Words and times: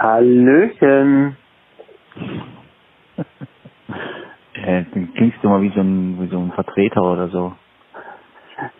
Hallöchen. 0.00 1.36
äh, 4.54 4.84
du 4.94 5.06
klingst 5.12 5.38
du 5.42 5.48
mal 5.50 5.60
wie 5.60 5.68
so 5.70 5.80
ein, 5.80 6.18
wie 6.22 6.26
so 6.28 6.38
ein 6.38 6.52
Vertreter 6.52 7.02
oder 7.02 7.28
so. 7.28 7.52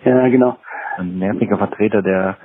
Ja, 0.04 0.28
genau. 0.28 0.56
Ein 0.96 1.18
nerviger 1.18 1.58
Vertreter, 1.58 2.00
der 2.02 2.38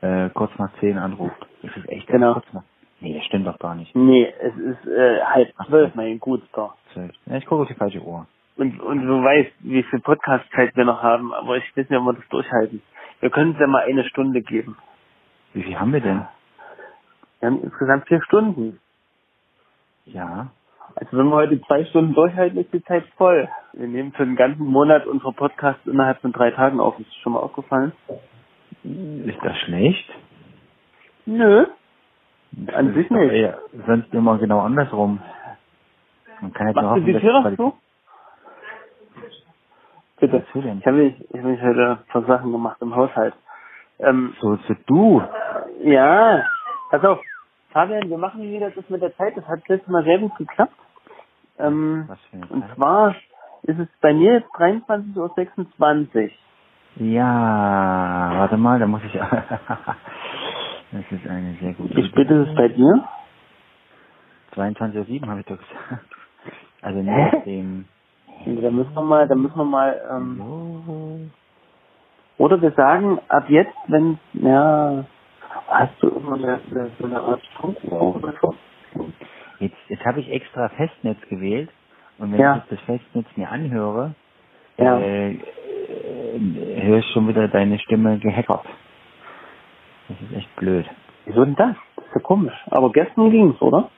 äh, 0.00 0.30
kurz 0.30 0.50
nach 0.58 0.72
zehn 0.80 0.96
anruft. 0.96 1.36
Das 1.62 1.76
ist 1.76 1.86
echt 1.90 2.06
Genau. 2.08 2.32
kurz 2.34 2.46
nach. 2.54 2.62
Nee, 3.00 3.14
das 3.14 3.24
stimmt 3.26 3.46
doch 3.46 3.58
gar 3.58 3.74
nicht. 3.74 3.94
Nee, 3.94 4.32
es 4.40 4.56
ist 4.56 4.86
äh, 4.86 5.20
halb 5.24 5.52
zwölf, 5.66 5.94
mein 5.94 6.18
Guter. 6.18 6.74
Zwölf. 6.94 7.12
Ja, 7.26 7.36
ich 7.36 7.44
gucke 7.46 7.62
auf 7.62 7.68
die 7.68 7.74
falsche 7.74 8.00
Uhr. 8.00 8.26
Und, 8.56 8.80
und 8.80 9.02
du 9.06 9.22
weißt, 9.22 9.50
wie 9.60 9.82
viel 9.82 10.00
Podcast-Zeit 10.00 10.74
wir 10.76 10.84
noch 10.84 11.02
haben, 11.02 11.34
aber 11.34 11.56
ich 11.58 11.64
weiß 11.76 11.88
nicht, 11.90 11.98
ob 11.98 12.06
wir 12.06 12.12
das 12.14 12.28
durchhalten. 12.28 12.80
Wir 13.20 13.28
können 13.30 13.52
es 13.52 13.60
ja 13.60 13.66
mal 13.66 13.82
eine 13.84 14.04
Stunde 14.04 14.40
geben. 14.40 14.76
Wie 15.52 15.62
viel 15.64 15.78
haben 15.78 15.92
wir 15.92 16.00
denn? 16.00 16.22
Wir 17.42 17.48
haben 17.50 17.62
insgesamt 17.64 18.06
vier 18.06 18.22
Stunden. 18.22 18.78
Ja. 20.04 20.52
Also 20.94 21.16
wenn 21.18 21.26
wir 21.26 21.34
heute 21.34 21.60
zwei 21.62 21.84
Stunden 21.86 22.14
durchhalten, 22.14 22.56
ist 22.60 22.72
die 22.72 22.84
Zeit 22.84 23.04
voll. 23.16 23.48
Wir 23.72 23.88
nehmen 23.88 24.12
für 24.12 24.24
den 24.24 24.36
ganzen 24.36 24.64
Monat 24.64 25.06
unsere 25.06 25.32
Podcasts 25.32 25.84
innerhalb 25.86 26.20
von 26.20 26.30
drei 26.30 26.52
Tagen 26.52 26.78
auf. 26.78 26.96
Ist 27.00 27.08
das 27.08 27.16
schon 27.16 27.32
mal 27.32 27.40
aufgefallen? 27.40 27.90
Ist 28.84 29.38
das 29.42 29.56
schlecht? 29.58 30.08
Nö. 31.26 31.66
Das 32.52 32.76
An 32.76 32.94
sich 32.94 33.10
nicht. 33.10 33.32
eher- 33.32 33.58
Sonst 33.86 34.14
immer 34.14 34.38
genau 34.38 34.60
andersrum. 34.60 35.20
Man 36.40 36.52
kann 36.52 36.68
jetzt 36.68 36.76
nur 36.76 36.84
Machst 36.84 36.96
du 36.96 37.00
hoffen, 37.00 37.06
die 37.06 37.12
dass 37.14 37.22
Tür 37.22 37.32
noch 37.42 37.56
zu? 37.56 37.78
Bitte. 40.20 40.44
Ich 40.54 40.86
habe 40.86 40.96
mich, 40.98 41.20
ich 41.20 41.36
hab 41.36 41.44
mich 41.44 41.60
heute 41.60 41.90
ein 42.00 42.06
paar 42.06 42.24
Sachen 42.26 42.52
gemacht 42.52 42.76
im 42.80 42.94
Haushalt. 42.94 43.34
Ähm, 43.98 44.36
So, 44.40 44.56
so 44.68 44.74
du. 44.86 45.22
ja, 45.82 46.46
pass 46.90 47.04
auf. 47.04 47.20
Fabian, 47.72 48.08
wir 48.10 48.18
machen 48.18 48.42
wieder 48.42 48.70
das 48.70 48.88
mit 48.88 49.02
der 49.02 49.16
Zeit. 49.16 49.36
Das 49.36 49.46
hat 49.48 49.66
letztes 49.68 49.88
Mal 49.88 50.04
sehr 50.04 50.18
gut 50.18 50.36
geklappt. 50.36 50.74
Ähm, 51.58 52.08
und 52.50 52.64
zwar 52.74 53.14
ist 53.62 53.78
es 53.78 53.88
bei 54.00 54.12
mir 54.12 54.34
jetzt 54.34 54.50
23.26 54.54 56.24
Uhr. 56.24 56.30
Ja, 56.96 58.32
warte 58.34 58.56
mal, 58.56 58.78
da 58.78 58.86
muss 58.86 59.02
ich. 59.04 59.12
das 59.14 59.26
ist 61.10 61.26
eine 61.26 61.56
sehr 61.60 61.72
gute 61.74 61.96
Wie 61.96 62.04
spät 62.04 62.30
ist 62.30 62.48
es 62.48 62.54
bei 62.54 62.68
dir? 62.68 63.08
22.07 64.54 65.26
habe 65.26 65.40
ich 65.40 65.46
doch 65.46 65.58
gesagt. 65.58 66.06
Also 66.82 67.00
nach 67.00 67.44
dem. 67.44 67.86
Da 68.44 68.70
müssen 68.70 68.92
wir 68.94 69.02
mal, 69.02 69.28
da 69.28 69.34
müssen 69.36 69.56
wir 69.56 69.64
mal, 69.64 70.00
ähm, 70.10 71.30
oder 72.38 72.60
wir 72.60 72.72
sagen, 72.72 73.20
ab 73.28 73.48
jetzt, 73.48 73.76
wenn, 73.86 74.18
ja, 74.32 75.04
hast 75.72 76.02
du 76.02 76.08
immer 76.08 76.34
eine, 76.34 76.60
so 76.98 77.04
eine 77.06 77.20
Art 77.20 77.42
oder 77.62 78.34
so? 78.40 78.54
Jetzt, 79.58 79.76
jetzt 79.88 80.04
habe 80.04 80.20
ich 80.20 80.30
extra 80.30 80.68
Festnetz 80.70 81.18
gewählt 81.28 81.70
und 82.18 82.32
wenn 82.32 82.40
Ja. 82.40 82.56
ich 82.58 82.62
das 82.70 82.80
Festnetz 82.80 83.26
mir 83.36 83.48
anhöre, 83.50 84.14
Ja. 84.78 84.98
äh, 84.98 85.30
äh, 85.32 85.40
höre 86.82 86.98
ich 86.98 87.06
schon 87.12 87.28
wieder 87.28 87.48
deine 87.48 87.78
Stimme 87.78 88.18
gehackert. 88.18 88.66
Das 90.08 90.20
ist 90.20 90.32
echt 90.36 90.56
blöd. 90.56 90.88
Wieso 91.26 91.44
denn 91.44 91.54
das? 91.54 91.76
Das 91.96 92.04
ist 92.06 92.14
ja 92.14 92.20
komisch. 92.20 92.54
Aber 92.70 92.90
gestern 92.92 93.30
ging's, 93.30 93.60
oder? 93.60 93.90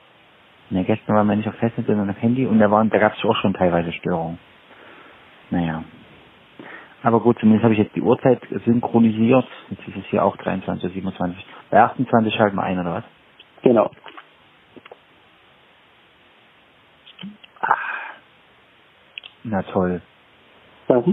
Na, 0.69 0.83
gestern 0.83 1.15
war 1.15 1.23
man 1.23 1.37
nicht 1.37 1.47
auf 1.49 1.55
Festnetz, 1.55 1.87
sondern 1.87 2.09
auf 2.09 2.21
Handy 2.21 2.45
und 2.45 2.59
da 2.59 2.69
waren, 2.71 2.89
da 2.89 2.97
gab 2.99 3.13
es 3.13 3.23
auch 3.25 3.35
schon 3.37 3.53
teilweise 3.53 3.91
Störungen. 3.91 4.39
Naja. 5.51 5.83
Aber 7.05 7.21
gut, 7.21 7.39
zumindest 7.39 7.63
habe 7.65 7.75
ich 7.75 7.79
jetzt 7.81 7.95
die 7.95 8.01
Uhrzeit 8.03 8.41
synchronisiert. 8.65 9.45
Jetzt 9.71 9.87
ist 9.89 9.97
es 9.97 10.05
hier 10.07 10.25
auch 10.25 10.37
23, 10.37 10.93
27. 10.93 11.45
Bei 11.71 11.81
28 11.83 12.33
schalten 12.35 12.57
wir 12.57 12.63
ein, 12.63 12.79
oder 12.79 12.95
was? 12.95 13.05
Genau. 13.63 13.91
Na 19.43 19.63
toll. 19.63 20.01
Was? 20.87 21.05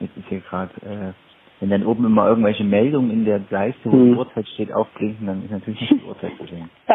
Jetzt 0.00 0.16
ist 0.16 0.28
hier 0.28 0.40
gerade, 0.40 0.72
äh, 0.86 1.14
wenn 1.60 1.70
dann 1.70 1.86
oben 1.86 2.04
immer 2.06 2.28
irgendwelche 2.28 2.64
Meldungen 2.64 3.10
in 3.12 3.24
der 3.24 3.40
Leiste, 3.50 3.80
wo 3.86 3.92
die 3.92 4.10
Hm. 4.12 4.18
Uhrzeit 4.18 4.48
steht, 4.48 4.72
aufblinken, 4.72 5.26
dann 5.26 5.44
ist 5.44 5.52
natürlich 5.52 5.80
nicht 5.80 5.92
die 6.02 6.06
Uhrzeit 6.08 6.36
zu 6.38 6.46
sehen. 6.46 6.70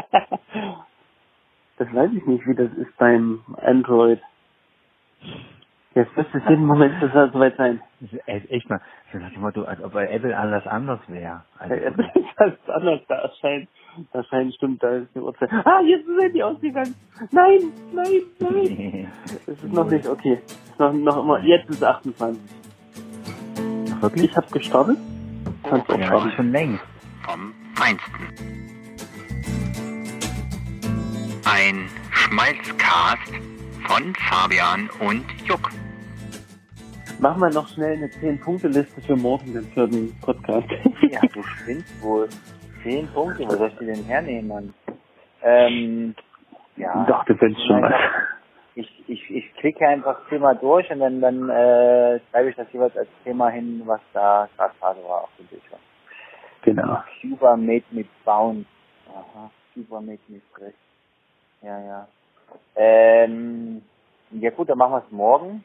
das 1.77 1.93
weiß 1.93 2.11
ich 2.13 2.25
nicht, 2.25 2.45
wie 2.47 2.55
das 2.55 2.71
ist 2.73 2.97
beim 2.97 3.43
Android. 3.61 4.21
Jetzt 5.97 6.15
müsste 6.15 6.37
es 6.37 6.43
jeden 6.47 6.65
Moment 6.65 6.93
das 7.01 7.31
soweit 7.33 7.57
sein. 7.57 7.81
Echt, 8.27 8.69
mal, 8.69 8.79
so 9.11 9.17
nach 9.17 9.31
dem 9.31 9.41
Motto, 9.41 9.63
als 9.63 9.81
ob 9.83 9.93
bei 9.93 10.07
Apple 10.09 10.37
alles 10.37 10.65
anders 10.67 10.99
wäre. 11.07 11.43
Also, 11.57 11.73
Bei 11.73 11.81
Apple 11.81 12.05
ist 12.13 12.27
das 12.37 12.53
anders, 12.75 13.01
da 13.07 13.15
erscheint, 13.15 13.67
da 14.13 14.19
erscheint, 14.19 14.53
stimmt, 14.53 14.83
da 14.83 14.89
ist 14.91 15.07
die 15.15 15.19
Uhrzeit. 15.19 15.49
Ah, 15.65 15.81
jetzt 15.81 16.07
ist 16.07 16.35
die 16.35 16.43
ausgegangen. 16.43 16.93
Nein, 17.31 17.59
nein, 17.93 18.21
nein. 18.39 19.11
Es 19.47 19.47
ist 19.47 19.63
noch 19.73 19.89
nicht, 19.89 20.07
okay. 20.07 20.39
Ist 20.45 20.79
noch, 20.79 20.93
noch 20.93 21.23
immer, 21.23 21.39
jetzt 21.39 21.67
ist 21.69 21.83
28. 21.83 22.39
Ach, 23.95 24.01
wirklich? 24.03 24.25
Ich 24.25 24.37
habe 24.37 24.47
gestartet. 24.51 24.97
Du 25.63 25.69
auch 25.75 25.89
Ja, 25.97 26.05
starten. 26.05 26.31
schon 26.35 26.51
längst. 26.51 26.83
vom 27.25 27.53
Feinsten. 27.73 28.27
Ein 31.45 31.89
Schmalzcast 32.11 33.33
von 33.87 34.13
Fabian 34.29 34.89
und 34.99 35.23
Juck. 35.45 35.69
Machen 37.19 37.41
wir 37.41 37.49
noch 37.49 37.67
schnell 37.69 37.97
eine 37.97 38.07
10-Punkte-Liste 38.07 39.01
für 39.01 39.15
morgen, 39.15 39.51
den 39.53 40.15
Podcast. 40.21 40.67
Ja, 41.01 41.19
du 41.33 41.41
spinnst 41.41 41.99
wohl. 42.03 42.29
Zehn 42.83 43.07
Punkte, 43.07 43.43
wo 43.47 43.55
soll 43.55 43.69
ich 43.69 43.77
die 43.79 43.87
denn 43.87 44.03
hernehmen, 44.03 44.47
Mann? 44.47 44.73
Ähm, 45.41 46.15
ja. 46.75 47.01
Ich 47.01 47.07
dachte, 47.07 47.35
wenn 47.41 47.55
schon 47.55 47.81
was. 47.81 47.93
Ich, 48.75 49.03
ich, 49.07 49.31
ich 49.31 49.51
klicke 49.55 49.87
einfach 49.87 50.19
das 50.19 50.29
Thema 50.29 50.53
durch 50.53 50.91
und 50.91 50.99
dann, 50.99 51.19
dann 51.19 51.49
äh, 51.49 52.19
schreibe 52.29 52.51
ich 52.51 52.55
das 52.55 52.71
jeweils 52.71 52.95
als 52.95 53.09
Thema 53.23 53.49
hin, 53.49 53.81
was 53.85 54.01
da 54.13 54.47
gerade 54.55 54.75
Phase 54.75 55.03
war 55.03 55.23
auf 55.23 55.29
dem 55.39 55.47
Bildschirm. 55.47 55.79
Genau. 56.61 57.01
Cuba 57.19 57.57
made 57.57 57.85
me 57.89 58.05
bounce. 58.25 58.67
Aha, 59.09 59.49
Cuba 59.73 60.01
made 60.01 60.19
me 60.27 60.39
stress. 60.51 60.73
Ja, 61.63 61.79
ja. 61.79 62.07
Ähm, 62.75 63.81
ja 64.29 64.51
gut, 64.51 64.69
dann 64.69 64.77
machen 64.77 64.91
wir 64.93 65.03
es 65.03 65.11
morgen. 65.11 65.63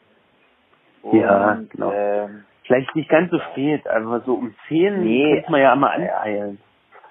Und, 1.03 1.21
Ja, 1.21 1.59
genau. 1.71 1.93
Ähm, 1.93 2.45
Vielleicht 2.65 2.95
nicht 2.95 3.09
ganz 3.09 3.31
so 3.31 3.41
spät, 3.41 3.87
aber 3.89 4.21
so 4.21 4.35
um 4.35 4.55
10 4.69 5.03
Nee. 5.03 5.35
könnte 5.35 5.51
man 5.51 5.61
ja 5.61 5.73
einmal 5.73 5.95
aneilen. 5.97 6.59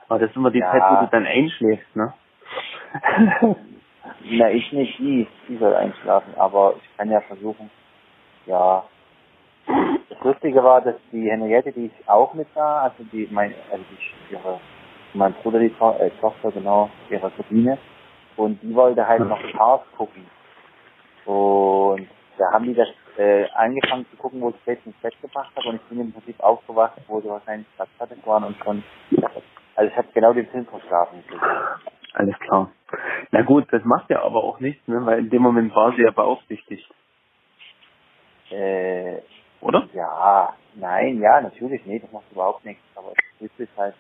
Aber 0.08 0.20
das 0.20 0.30
ist 0.30 0.36
immer 0.38 0.52
die 0.52 0.60
Ja. 0.60 0.72
Zeit, 0.72 0.82
wo 0.90 1.06
du 1.06 1.12
dann 1.12 1.26
einschläfst, 1.26 1.96
ne? 1.96 2.14
Na, 4.32 4.50
ich 4.50 4.72
nicht, 4.72 4.98
die, 5.00 5.28
die 5.48 5.58
soll 5.58 5.76
einschlafen, 5.76 6.34
aber 6.38 6.76
ich 6.82 6.98
kann 6.98 7.10
ja 7.12 7.22
versuchen, 7.22 7.70
ja. 8.46 8.84
Das 10.10 10.20
Lustige 10.22 10.64
war, 10.64 10.82
dass 10.82 10.96
die 11.12 11.30
Henriette, 11.30 11.72
die 11.72 11.86
ist 11.88 12.10
auch 12.10 12.34
mit 12.34 12.48
da, 12.56 12.84
also 12.84 13.04
die, 13.12 13.28
mein, 13.32 13.54
also 13.72 13.84
die, 13.92 14.34
ihre, 14.34 14.60
mein 15.14 15.34
Bruder, 15.36 15.60
die 15.60 15.70
to 15.70 15.96
äh, 16.00 16.10
Tochter, 16.20 16.52
genau, 16.52 16.90
ihre 17.10 17.30
Cousine, 17.32 17.78
und 18.38 18.62
die 18.62 18.74
wollte 18.74 19.08
halt 19.08 19.22
noch 19.22 19.40
Cars 19.54 19.82
gucken. 19.98 20.26
Und 21.26 22.08
da 22.38 22.52
haben 22.52 22.66
die 22.66 22.74
das 22.74 22.88
äh, 23.18 23.46
angefangen 23.56 24.06
zu 24.12 24.18
gucken, 24.18 24.42
wo 24.42 24.50
ich 24.50 24.56
selbst 24.66 24.86
ins 24.86 24.96
Bett 24.98 25.16
gebracht 25.22 25.52
habe, 25.56 25.70
und 25.70 25.76
ich 25.76 25.82
bin 25.84 26.00
im 26.02 26.14
Prinzip 26.14 26.40
aufgewacht, 26.40 26.98
wo 27.08 27.22
sie 27.22 27.30
wahrscheinlich 27.30 27.68
gerade 27.78 27.92
fertig 27.98 28.26
waren 28.26 28.44
und 28.46 28.58
schon, 28.64 28.84
also 29.76 29.92
ich 29.92 29.98
habe 29.98 30.08
genau 30.14 30.34
den 30.34 30.48
Film 30.48 30.66
verschlafen. 30.66 31.24
Alles 32.14 32.38
klar. 32.40 32.72
Na 33.32 33.42
gut, 33.44 33.72
das 33.72 33.84
macht 33.86 34.10
ja 34.10 34.22
aber 34.22 34.44
auch 34.44 34.60
nichts, 34.60 34.86
ne? 34.88 35.06
Weil 35.06 35.20
in 35.20 35.30
dem 35.30 35.42
Moment 35.42 35.74
war 35.76 35.94
sie 35.96 36.02
ja 36.04 36.12
beaufsichtigt, 36.12 36.90
Äh, 38.52 39.22
oder? 39.62 39.88
Ja, 39.94 40.56
nein, 40.76 41.22
ja, 41.22 41.40
natürlich, 41.42 41.86
nee, 41.86 42.00
das 42.00 42.12
macht 42.12 42.30
überhaupt 42.32 42.66
nichts. 42.66 42.84
Aber 42.96 43.14
es 43.40 43.50
ist 43.58 43.78
halt, 43.78 43.96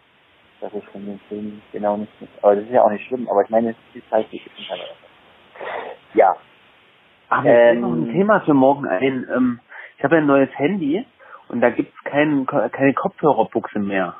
dass 0.59 0.73
ich 0.73 0.85
von 0.87 1.05
dem 1.05 1.19
Film 1.29 1.61
genau 1.71 1.97
nicht 1.97 2.21
mit, 2.21 2.29
aber 2.41 2.55
das 2.55 2.65
ist 2.65 2.71
ja 2.71 2.83
auch 2.83 2.91
nicht 2.91 3.05
schlimm, 3.07 3.29
aber 3.29 3.43
ich 3.43 3.49
meine, 3.49 3.71
es 3.71 3.95
ist 3.95 4.11
halt, 4.11 4.31
ist 4.33 4.69
halt 4.69 4.81
Ja, 6.13 6.35
Fällt 7.31 7.75
Ähm, 7.77 7.81
noch 7.81 7.93
ein 7.93 8.11
Thema 8.11 8.41
für 8.41 8.53
morgen 8.53 8.87
ein. 8.87 9.27
Ähm, 9.33 9.59
ich 9.97 10.03
habe 10.03 10.15
ja 10.15 10.21
ein 10.21 10.27
neues 10.27 10.49
Handy 10.57 11.05
und 11.47 11.61
da 11.61 11.69
gibt's 11.69 11.95
kein, 12.03 12.45
keine 12.45 12.93
Kopfhörerbuchse 12.93 13.79
mehr. 13.79 14.15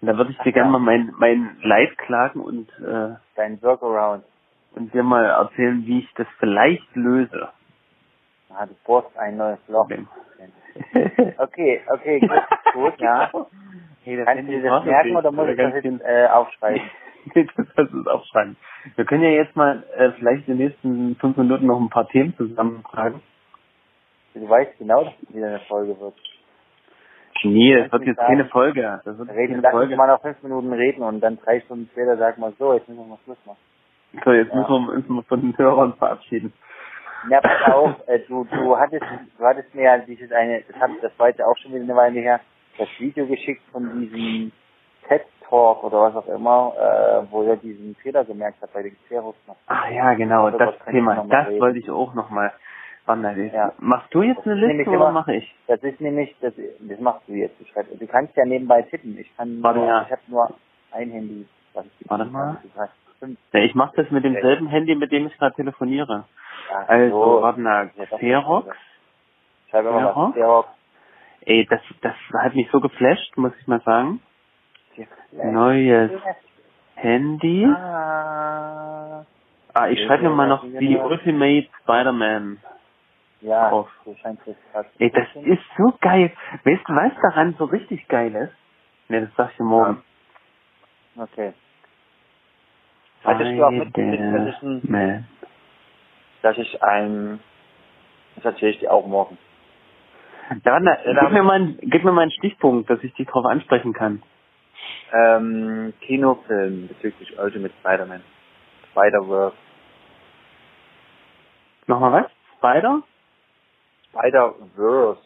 Und 0.00 0.08
da 0.08 0.16
würde 0.16 0.30
ich 0.30 0.38
dir 0.38 0.50
Ach 0.50 0.54
gerne 0.54 0.70
mal 0.70 0.78
mein, 0.78 1.12
mein 1.18 1.58
Leid 1.62 1.96
klagen 1.98 2.40
und, 2.40 2.70
äh, 2.80 3.14
dein 3.36 3.62
Workaround. 3.62 4.24
und 4.74 4.94
dir 4.94 5.02
mal 5.02 5.24
erzählen, 5.24 5.84
wie 5.86 5.98
ich 6.00 6.14
das 6.14 6.26
vielleicht 6.38 6.94
löse. 6.96 7.50
Ah, 8.48 8.66
du 8.66 8.74
bohrst 8.84 9.16
ein 9.18 9.36
neues 9.36 9.58
Loch. 9.68 9.88
Okay, 11.38 11.82
okay, 11.92 12.20
gut, 12.20 12.42
gut, 12.72 12.94
ja. 13.00 13.30
Hey, 14.04 14.16
das 14.16 14.26
Kannst 14.26 14.48
du 14.48 14.52
dir 14.52 14.70
das 14.70 14.84
merken 14.84 15.16
oder 15.16 15.30
muss 15.32 15.48
ich 15.48 15.56
das 15.56 15.74
jetzt 15.84 16.02
äh, 16.02 16.26
aufschreiben? 16.28 16.90
Das 17.34 17.90
du 17.90 18.00
es 18.00 18.06
aufschreiben. 18.06 18.56
Wir 18.96 19.04
können 19.04 19.22
ja 19.22 19.30
jetzt 19.30 19.54
mal 19.56 19.84
äh, 19.96 20.10
vielleicht 20.12 20.48
in 20.48 20.56
den 20.58 20.66
nächsten 20.68 21.16
fünf 21.16 21.36
Minuten 21.36 21.66
noch 21.66 21.78
ein 21.80 21.90
paar 21.90 22.08
Themen 22.08 22.34
zusammentragen. 22.36 23.20
Du 24.34 24.48
weißt 24.48 24.78
genau, 24.78 25.04
dass 25.04 25.14
es 25.28 25.34
wieder 25.34 25.48
eine 25.48 25.60
Folge 25.60 25.98
wird. 26.00 26.14
Nee, 27.42 27.74
das 27.74 27.92
wird 27.92 28.04
jetzt 28.04 28.16
sagen. 28.16 28.28
keine 28.28 28.44
Folge. 28.46 29.00
Das 29.04 29.18
wird 29.18 29.28
jetzt 29.28 29.36
Reden, 29.36 29.48
keine 29.54 29.62
lass 29.62 29.72
uns 29.74 29.80
Folge. 29.80 29.96
mal 29.96 30.06
noch 30.08 30.22
fünf 30.22 30.42
Minuten 30.42 30.72
reden 30.72 31.02
und 31.02 31.20
dann 31.20 31.38
drei 31.38 31.60
Stunden 31.60 31.88
später 31.92 32.16
sagen 32.16 32.40
wir 32.40 32.52
so, 32.58 32.74
jetzt 32.74 32.88
müssen 32.88 33.00
wir 33.00 33.06
mal 33.06 33.18
Schluss 33.24 33.38
machen. 33.46 33.58
So, 34.24 34.32
jetzt 34.32 34.50
Ja. 34.52 34.56
müssen 34.56 34.70
wir 34.86 34.92
uns 34.92 35.08
mal 35.08 35.22
von 35.22 35.40
den 35.40 35.56
Hörern 35.58 35.94
verabschieden. 35.94 36.52
Ja, 37.30 37.40
pass 37.40 37.72
auf, 37.74 38.08
äh, 38.08 38.20
du, 38.28 38.44
du 38.44 38.76
hattest, 38.78 39.04
du 39.38 39.44
hattest 39.44 39.74
mir 39.74 39.82
ja 39.84 39.98
dieses 39.98 40.32
eine, 40.32 40.62
das, 40.62 40.80
hab, 40.80 40.90
das 41.02 41.12
war 41.18 41.28
jetzt 41.28 41.42
auch 41.42 41.56
schon 41.58 41.72
wieder 41.72 41.84
eine 41.84 41.96
Weile 41.96 42.20
her, 42.20 42.40
das 42.78 42.88
Video 42.98 43.26
geschickt 43.26 43.62
von 43.72 44.00
diesem 44.00 44.52
TED 45.08 45.22
Talk 45.50 45.84
oder 45.84 46.00
was 46.02 46.16
auch 46.16 46.26
immer, 46.28 46.72
äh, 46.78 47.30
wo 47.30 47.42
er 47.42 47.56
diesen 47.56 47.94
Fehler 47.96 48.24
gemerkt 48.24 48.62
hat 48.62 48.72
bei 48.72 48.82
den 48.82 48.96
Xerox. 49.06 49.36
Ach 49.66 49.90
ja, 49.90 50.14
genau, 50.14 50.48
Darüber 50.50 50.66
das 50.72 50.84
Thema. 50.86 51.14
mal 51.16 51.28
Das 51.28 51.48
reden. 51.48 51.60
wollte 51.60 51.78
ich 51.80 51.90
auch 51.90 52.14
nochmal. 52.14 52.52
Warte, 53.06 53.42
Ja. 53.52 53.72
machst 53.78 54.14
du 54.14 54.22
jetzt 54.22 54.46
eine 54.46 54.60
Das 54.60 54.70
Liste 54.70 54.90
oder 54.90 54.98
immer- 55.00 55.10
mache 55.12 55.34
ich? 55.34 55.54
Das 55.66 55.82
ist 55.82 56.00
nämlich, 56.00 56.34
das, 56.40 56.54
das 56.78 57.00
machst 57.00 57.22
du 57.26 57.32
jetzt. 57.32 57.58
Du, 57.60 57.64
schreibst, 57.64 58.00
du 58.00 58.06
kannst 58.06 58.36
ja 58.36 58.44
nebenbei 58.44 58.82
tippen. 58.82 59.18
Ich 59.18 59.36
kann, 59.36 59.60
Warte, 59.62 59.80
nur, 59.80 59.88
ja. 59.88 60.02
ich 60.02 60.12
habe 60.12 60.22
nur 60.28 60.54
ein 60.92 61.10
Handy. 61.10 61.46
Was 61.74 61.86
ich 61.98 62.08
Warte 62.10 62.24
mal. 62.26 62.58
Ja, 63.52 63.60
ich 63.60 63.74
mache 63.74 63.96
das 63.96 64.10
mit 64.10 64.24
demselben 64.24 64.68
Handy, 64.68 64.94
mit 64.94 65.10
dem 65.12 65.26
ich 65.26 65.36
gerade 65.38 65.54
telefoniere. 65.56 66.24
Ach 66.72 66.88
Also, 66.88 67.24
so. 67.36 67.42
warte 67.42 67.60
mal, 67.60 67.90
Ja. 67.96 68.04
Xerox. 68.16 68.76
Schreib 69.70 69.84
was. 69.86 70.32
Xerox. 70.32 70.68
Ey, 71.46 71.66
das, 71.68 71.80
das 72.02 72.14
hat 72.38 72.54
mich 72.54 72.70
so 72.70 72.80
geflasht, 72.80 73.36
muss 73.36 73.52
ich 73.60 73.66
mal 73.66 73.80
sagen. 73.80 74.20
Neues 75.32 76.10
Handy. 76.96 77.64
Ah. 77.66 79.24
Ah, 79.72 79.88
ich 79.88 80.04
schreibe 80.04 80.24
mir 80.24 80.30
mal 80.30 80.48
noch 80.48 80.64
die 80.64 80.96
Ultimate 80.96 81.68
Spider-Man. 81.82 82.58
Ja, 83.40 83.70
Auf. 83.70 83.88
so 84.04 84.14
scheint 84.16 84.40
es 84.46 84.56
gerade. 84.72 84.90
zu 84.92 85.00
Ey, 85.00 85.10
das 85.10 85.28
ist 85.34 85.62
so 85.78 85.94
geil. 86.00 86.32
Weißt 86.64 86.82
du, 86.86 86.94
was 86.94 87.12
daran 87.22 87.54
so 87.58 87.64
richtig 87.64 88.06
geil 88.08 88.34
ist? 88.34 88.52
Ne, 89.08 89.22
das 89.22 89.30
sag 89.36 89.50
ich 89.52 89.56
dir 89.56 89.64
morgen. 89.64 90.02
Okay. 91.16 91.54
Hattest 93.24 93.52
du 93.52 93.64
auch 93.64 93.70
mitgekriegt, 93.70 94.22
das 94.34 94.54
ist 94.54 94.62
ein, 94.62 94.80
Man. 94.84 95.28
das 96.42 96.58
ist 96.58 96.82
ein, 96.82 97.40
das 98.36 98.44
erzähle 98.46 98.70
ich 98.72 98.78
dir 98.80 98.92
auch 98.92 99.06
morgen. 99.06 99.36
Ja, 100.64 100.72
warte, 100.72 101.16
gib, 101.20 101.30
mir 101.32 101.42
mal, 101.42 101.54
einen- 101.54 101.78
gib 101.80 102.02
mir 102.04 102.12
mal 102.12 102.22
einen 102.22 102.30
Stichpunkt, 102.32 102.90
dass 102.90 103.02
ich 103.04 103.12
dich 103.14 103.26
drauf 103.28 103.44
ansprechen 103.46 103.92
kann. 103.92 104.22
Ähm, 105.12 105.92
Kinofilm 106.00 106.88
bezüglich 106.88 107.38
Ultimate 107.38 107.74
Spider-Man. 107.80 108.22
Spider-Verse. 108.92 109.56
Nochmal 111.86 112.12
was? 112.24 112.30
Spider? 112.58 113.02
Spider-Verse. 114.10 115.20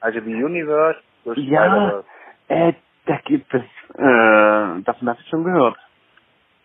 Also 0.00 0.24
wie 0.26 0.42
Universe 0.44 1.00
durch 1.24 1.38
Ja. 1.38 1.64
Spider-Verse. 1.64 2.06
Äh, 2.48 2.72
da 3.06 3.16
gibt 3.24 3.52
es, 3.54 3.62
äh, 3.96 4.82
davon 4.84 5.08
hast 5.08 5.20
du 5.20 5.28
schon 5.28 5.44
gehört. 5.44 5.76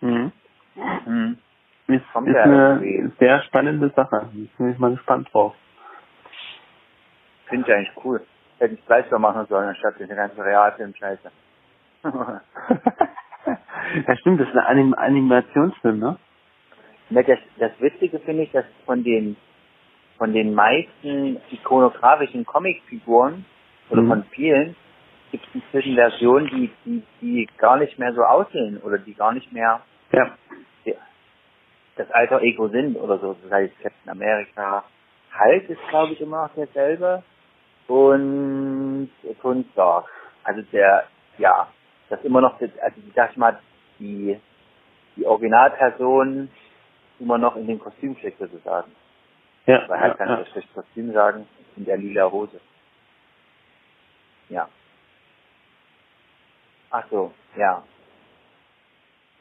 Mhm. 0.02 0.32
Mhm. 1.06 1.38
Ist, 1.88 2.04
Kommt 2.14 2.28
ist 2.28 2.36
eine 2.36 2.82
irgendwie. 2.82 3.12
sehr 3.20 3.42
spannende 3.44 3.90
Sache. 3.96 4.30
Bin 4.34 4.72
ich 4.72 4.78
mal 4.78 4.92
gespannt 4.92 5.30
drauf. 5.34 5.56
Finde 7.46 7.68
ich 7.68 7.74
eigentlich 7.74 8.06
cool. 8.06 8.26
Hätte 8.60 8.74
ich 8.74 8.86
gleich 8.86 9.06
so 9.10 9.20
machen 9.20 9.46
sollen, 9.48 9.70
anstatt 9.70 9.96
diese 10.00 10.16
ganze 10.16 10.44
Realfilm-Scheiße. 10.44 11.32
ja, 12.04 12.42
stimmt, 14.18 14.42
das 14.42 14.48
ist 14.48 14.56
ein 14.56 14.66
Anim 14.66 14.94
Animationsfilm, 14.94 16.00
ne? 16.00 16.18
Ne, 17.10 17.24
das, 17.24 17.40
das 17.58 17.72
Witzige 17.80 18.20
finde 18.20 18.44
ich, 18.44 18.52
dass 18.52 18.66
von 18.86 19.04
den 19.04 19.38
von 20.18 20.34
den 20.34 20.54
meisten 20.56 21.40
ikonografischen 21.52 22.44
Comicfiguren 22.46 23.46
oder 23.90 24.02
Mhm. 24.02 24.08
von 24.10 24.24
vielen 24.32 24.76
gibt 25.32 25.46
es 25.48 25.56
inzwischen 25.56 25.94
Versionen, 25.96 26.48
die, 26.48 26.72
die, 26.86 27.04
die 27.22 27.48
gar 27.60 27.78
nicht 27.78 28.00
mehr 28.00 28.14
so 28.14 28.24
aussehen 28.24 28.78
oder 28.84 28.98
die 28.98 29.14
gar 29.14 29.32
nicht 29.34 29.52
mehr 29.54 29.82
Ja. 30.12 30.36
das 31.98 32.10
alter 32.12 32.42
Ego 32.42 32.68
sind 32.70 32.96
oder 32.96 33.18
so. 33.20 33.36
Das 33.44 33.52
heißt 33.52 33.74
Captain 33.82 34.10
America. 34.12 34.84
Hulk 35.40 35.70
ist 35.70 35.82
glaube 35.90 36.14
ich 36.14 36.22
immer 36.22 36.48
noch 36.48 36.54
derselbe 36.56 37.24
und 37.88 39.10
Stark. 39.74 40.06
Also 40.44 40.62
der, 40.72 41.08
ja, 41.38 41.68
das 42.10 42.24
immer 42.24 42.42
noch, 42.42 42.58
das- 42.60 42.78
also 42.80 42.98
ich 43.06 43.14
sag 43.14 43.32
ich 43.32 43.38
mal, 43.38 43.60
die, 44.00 44.40
die 45.16 45.26
Originalperson 45.26 46.50
immer 47.20 47.38
noch 47.38 47.56
in 47.56 47.68
dem 47.68 47.80
Kostüm 47.80 48.16
steckt 48.18 48.40
sozusagen. 48.40 48.92
Ja. 49.66 49.88
Weil 49.90 50.00
halt 50.00 50.12
ja, 50.14 50.18
kann 50.18 50.30
ja. 50.30 50.42
ich 50.42 50.50
schlecht 50.50 50.74
Kostüm 50.74 51.14
sagen, 51.14 51.48
in 51.76 51.86
der 51.86 51.98
lila 51.98 52.32
Hose. 52.32 52.60
Ja. 54.50 54.70
Ach 56.90 57.06
so, 57.10 57.34
ja. 57.58 57.84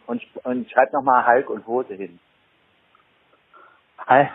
Und, 0.07 0.23
und 0.45 0.71
schreib 0.71 0.93
nochmal 0.93 1.27
Hulk 1.27 1.51
und 1.51 1.67
Hose 1.67 1.95
hin. 1.95 2.19
Hi. 4.07 4.29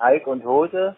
Hulk 0.00 0.26
und 0.26 0.44
Hose 0.44 0.96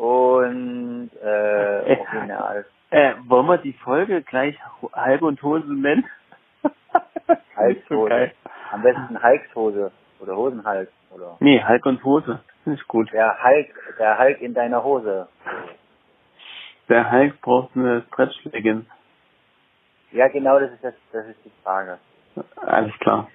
und 0.00 1.10
äh, 1.22 1.96
Original. 1.98 2.64
äh, 2.90 3.12
wollen 3.26 3.46
wir 3.46 3.58
die 3.58 3.74
Folge 3.74 4.22
gleich 4.22 4.56
Halbe 4.94 5.26
und 5.26 5.42
Hose 5.42 5.70
nennen? 5.72 6.06
Nicht 7.66 7.86
so. 7.88 8.08
Am 8.72 8.82
besten 8.82 9.22
Hulkshose 9.22 9.92
oder 10.20 10.36
Hosenhulk 10.36 10.88
oder 11.10 11.36
Nee, 11.40 11.62
Hulk 11.62 11.84
und 11.84 12.02
Hose. 12.02 12.40
Ich 12.64 12.86
gut. 12.88 13.12
der 13.12 13.42
Hulk, 13.44 13.96
der 13.98 14.18
Hulk 14.18 14.40
in 14.40 14.54
deiner 14.54 14.82
Hose. 14.82 15.28
Der 16.88 17.10
Hulk 17.12 17.38
braucht 17.42 17.76
eine 17.76 18.02
Stretch-Leggings. 18.08 18.86
Ja, 20.12 20.28
genau, 20.28 20.58
das 20.58 20.72
ist 20.72 20.82
das, 20.82 20.94
das 21.12 21.26
ist 21.26 21.44
die 21.44 21.52
Frage. 21.62 21.98
Alles 22.56 22.92
klar. 23.00 23.28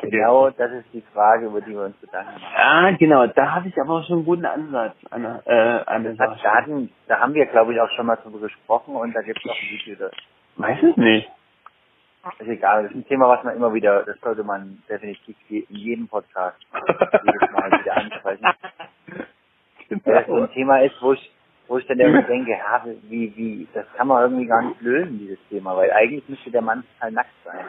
Genau, 0.00 0.50
das 0.50 0.70
ist 0.72 0.86
die 0.92 1.02
Frage, 1.12 1.46
über 1.46 1.60
die 1.60 1.72
wir 1.72 1.82
uns 1.82 2.00
Gedanken 2.00 2.32
machen. 2.34 2.54
Ah, 2.56 2.90
genau. 2.92 3.26
Da 3.26 3.54
habe 3.54 3.68
ich 3.68 3.80
aber 3.80 3.94
auch 4.00 4.04
schon 4.06 4.18
einen 4.18 4.24
guten 4.26 4.44
Ansatz 4.44 4.94
an, 5.10 5.24
äh, 5.24 5.82
an 5.86 6.02
der 6.04 6.14
Das 6.14 6.28
hat, 6.30 6.38
Sache. 6.42 6.88
da, 7.08 7.20
haben 7.20 7.34
wir, 7.34 7.46
glaube 7.46 7.72
ich, 7.74 7.80
auch 7.80 7.90
schon 7.90 8.06
mal 8.06 8.16
drüber 8.16 8.40
gesprochen 8.40 8.94
und 8.96 9.14
da 9.14 9.22
gibt 9.22 9.38
es 9.44 9.50
auch 9.50 9.54
ein 9.56 9.68
Video. 9.70 9.96
Das 9.98 10.12
Weiß 10.56 10.82
ich 10.82 10.96
nicht. 10.96 11.30
ist 12.40 12.48
egal, 12.48 12.82
das 12.84 12.92
ist 12.92 12.98
ein 12.98 13.06
Thema, 13.06 13.28
was 13.28 13.44
man 13.44 13.56
immer 13.56 13.72
wieder, 13.74 14.02
das 14.04 14.18
sollte 14.20 14.42
man 14.44 14.82
definitiv 14.88 15.36
in 15.48 15.64
jedem 15.68 16.08
Podcast 16.08 16.58
jedes 16.72 17.50
Mal 17.52 17.70
wieder 17.80 17.96
ansprechen. 17.96 18.44
Weil 20.04 20.14
das 20.14 20.26
so 20.26 20.34
ein 20.34 20.50
Thema 20.52 20.78
ist, 20.82 21.00
wo 21.00 21.12
ich, 21.12 21.30
wo 21.68 21.78
ich 21.78 21.86
dann 21.86 22.00
irgendwie 22.00 22.26
denke, 22.26 22.50
ja, 22.52 22.84
wie, 23.08 23.32
wie, 23.36 23.68
das 23.74 23.86
kann 23.96 24.08
man 24.08 24.22
irgendwie 24.22 24.46
gar 24.46 24.62
nicht 24.62 24.80
lösen, 24.80 25.18
dieses 25.18 25.38
Thema, 25.48 25.76
weil 25.76 25.92
eigentlich 25.92 26.28
müsste 26.28 26.50
der 26.50 26.62
Mann 26.62 26.84
total 26.94 27.12
nackt 27.12 27.30
sein. 27.44 27.64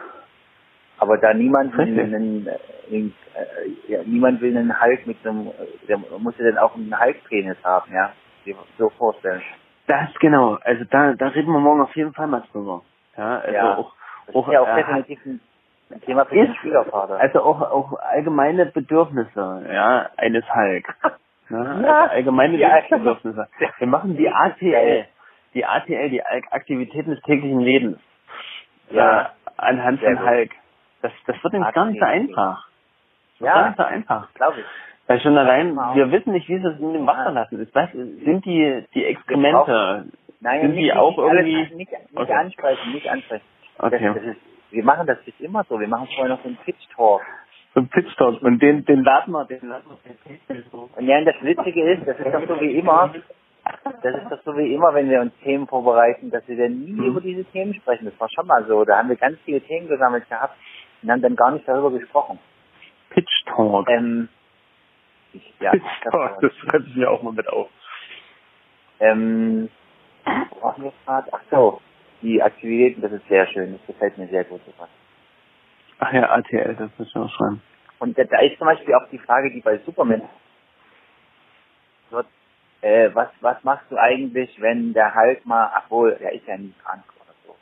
Aber 0.98 1.18
da 1.18 1.32
niemand 1.34 1.76
Richtig. 1.78 1.98
einen, 1.98 2.14
einen, 2.14 2.48
einen 2.90 3.14
äh, 3.34 3.92
ja, 3.92 4.00
niemand 4.04 4.40
will 4.40 4.56
einen 4.56 4.80
Hulk 4.80 5.06
mit 5.06 5.16
einem, 5.24 5.48
äh, 5.48 5.86
der 5.86 5.98
muss 5.98 6.36
ja 6.38 6.44
dann 6.46 6.58
auch 6.58 6.74
einen 6.74 6.98
Hulk-Penis 6.98 7.56
haben, 7.64 7.92
ja. 7.92 8.12
So 8.78 8.88
vorstellen. 8.90 9.42
Das 9.86 10.08
genau. 10.20 10.58
Also 10.62 10.84
da, 10.84 11.12
da 11.14 11.28
reden 11.28 11.52
wir 11.52 11.60
morgen 11.60 11.82
auf 11.82 11.94
jeden 11.96 12.14
Fall 12.14 12.26
mal 12.26 12.42
drüber. 12.50 12.82
Ja, 13.16 13.38
also 13.40 13.52
Ja. 13.52 13.76
auch, 13.76 13.92
auch, 14.32 14.52
ja 14.52 14.60
auch 14.60 14.68
äh, 14.68 14.76
definitiv 14.76 15.18
ein 15.26 15.40
ein 15.90 16.00
Thema 16.02 16.26
für 16.26 16.34
den 16.34 16.50
ist, 16.50 16.56
Schwiegervater. 16.58 17.18
also 17.18 17.42
auch, 17.42 17.60
auch 17.62 17.98
allgemeine 18.00 18.66
Bedürfnisse, 18.66 19.66
ja, 19.72 20.10
eines 20.16 20.44
Hulk. 20.54 20.86
Ja, 21.50 21.56
Ja. 21.80 22.00
also 22.02 22.10
allgemeine 22.12 22.56
Ja. 22.58 22.80
Bedürfnisse. 22.90 23.48
Wir 23.78 23.86
machen 23.86 24.16
die 24.16 24.28
ATL, 24.28 25.06
die 25.54 25.64
ATL, 25.64 26.10
die 26.10 26.22
Aktivitäten 26.22 27.10
des 27.10 27.22
täglichen 27.22 27.60
Lebens. 27.60 27.98
Ja. 28.90 29.22
Äh, 29.22 29.24
anhand 29.56 30.00
von. 30.00 30.20
Hulk. 30.26 30.50
Das, 31.02 31.12
das 31.26 31.42
wird 31.42 31.52
nämlich 31.52 31.72
gar 31.74 31.86
nicht 31.86 32.00
so 32.00 32.06
einfach. 32.06 32.68
Ja. 33.40 33.52
Gar 33.54 33.66
nicht 33.68 33.76
so 33.76 33.84
einfach. 33.84 34.34
Glaube 34.34 34.60
ich. 34.60 34.66
Weil 35.06 35.20
schon 35.20 35.38
allein, 35.38 35.74
wir 35.94 36.10
wissen 36.12 36.32
nicht, 36.32 36.48
wie 36.48 36.58
sie 36.58 36.66
es 36.66 36.78
in 36.80 36.92
dem 36.92 37.06
Wasser 37.06 37.30
lassen. 37.30 37.60
Ist, 37.60 37.74
was, 37.74 37.90
sind 37.92 38.44
die, 38.44 38.84
die 38.94 39.04
Exkremente, 39.04 40.06
Nein, 40.40 40.60
Sind 40.60 40.74
nicht, 40.74 40.84
die 40.84 40.92
auch 40.92 41.10
nicht 41.10 41.18
alles- 41.18 41.46
irgendwie- 41.46 41.74
Nicht, 41.76 41.92
nicht 41.92 41.92
Okay. 42.14 42.32
ansprechen, 42.32 42.92
nicht 42.92 43.08
ansprechen. 43.08 43.44
okay, 43.78 44.04
Das, 44.04 44.14
das 44.14 44.24
ist, 44.24 44.40
wir 44.70 44.84
machen 44.84 45.06
das 45.06 45.18
jetzt 45.26 45.40
immer 45.40 45.64
so. 45.64 45.80
Wir 45.80 45.88
machen 45.88 46.06
vorher 46.14 46.28
noch 46.36 46.42
so 46.42 46.48
einen 46.48 46.58
Pitch-Talk. 46.58 47.22
so 47.74 47.80
ein 47.80 47.88
Pitstop 47.88 48.42
und 48.42 48.60
den, 48.62 48.84
den 48.84 49.02
laden 49.02 49.32
wir, 49.32 49.44
den 49.46 49.66
laden 49.68 49.84
wir. 49.88 50.88
Und 50.96 51.06
ja, 51.06 51.18
und 51.18 51.24
das 51.24 51.34
Witzige 51.42 51.90
ist, 51.92 52.06
das 52.06 52.18
ist 52.18 52.32
doch 52.32 52.46
so 52.46 52.60
wie 52.60 52.76
immer, 52.78 53.12
das 54.02 54.14
ist 54.14 54.30
doch 54.30 54.42
so 54.44 54.56
wie 54.56 54.72
immer, 54.74 54.94
wenn 54.94 55.10
wir 55.10 55.20
uns 55.20 55.32
Themen 55.42 55.66
vorbereiten, 55.66 56.30
dass 56.30 56.46
wir 56.48 56.56
dann 56.56 56.78
nie 56.80 56.92
Mhm. 56.92 57.04
über 57.04 57.20
diese 57.20 57.44
Themen 57.46 57.74
sprechen. 57.74 58.04
Das 58.06 58.18
war 58.20 58.28
schon 58.30 58.46
mal 58.46 58.64
so. 58.66 58.84
Da 58.84 58.98
haben 58.98 59.08
wir 59.08 59.16
ganz 59.16 59.38
viele 59.44 59.60
Themen 59.60 59.88
gesammelt 59.88 60.28
gehabt 60.28 60.56
und 61.02 61.10
haben 61.10 61.22
dann 61.22 61.36
gar 61.36 61.50
nicht 61.52 61.66
darüber 61.68 61.90
gesprochen. 61.90 62.38
Pitch 63.10 63.44
Talk. 63.46 63.88
Ähm, 63.90 64.28
ich, 65.32 65.54
ja, 65.60 65.70
Pitch 65.72 65.84
das 66.04 66.12
Talk, 66.12 66.40
das 66.40 66.54
schreibe 66.56 66.84
ich 66.86 66.96
mir 66.96 67.10
auch 67.10 67.22
mal 67.22 67.32
mit 67.32 67.48
auf. 67.48 67.68
Ähm, 69.00 69.68
waren 70.60 70.82
wir 70.82 70.92
gerade? 71.04 71.28
Ach 71.32 71.40
so, 71.50 71.80
die 72.22 72.42
Aktivitäten, 72.42 73.00
das 73.00 73.12
ist 73.12 73.26
sehr 73.28 73.46
schön. 73.46 73.72
Das 73.78 73.86
gefällt 73.86 74.18
mir 74.18 74.28
sehr 74.28 74.44
gut. 74.44 74.60
sowas. 74.66 74.88
Ach 76.00 76.12
ja, 76.12 76.30
ATL, 76.30 76.74
das 76.76 76.90
muss 76.98 77.08
ich 77.08 77.16
auch 77.16 77.30
schreiben. 77.30 77.62
Und 77.98 78.16
da, 78.16 78.24
da 78.24 78.40
ist 78.40 78.58
zum 78.58 78.66
Beispiel 78.66 78.94
auch 78.94 79.08
die 79.10 79.18
Frage, 79.18 79.50
die 79.52 79.60
bei 79.60 79.78
Superman 79.78 80.22
wird, 82.10 82.26
Äh, 82.80 83.10
was, 83.12 83.28
was 83.40 83.62
machst 83.64 83.90
du 83.90 83.96
eigentlich, 83.96 84.60
wenn 84.60 84.92
der 84.92 85.12
Hulk 85.14 85.44
mal, 85.44 85.70
obwohl, 85.84 86.14
der 86.16 86.32
ist 86.32 86.46
ja 86.46 86.56
nie 86.56 86.72
krank 86.84 87.02
oder 87.16 87.34
so. 87.44 87.56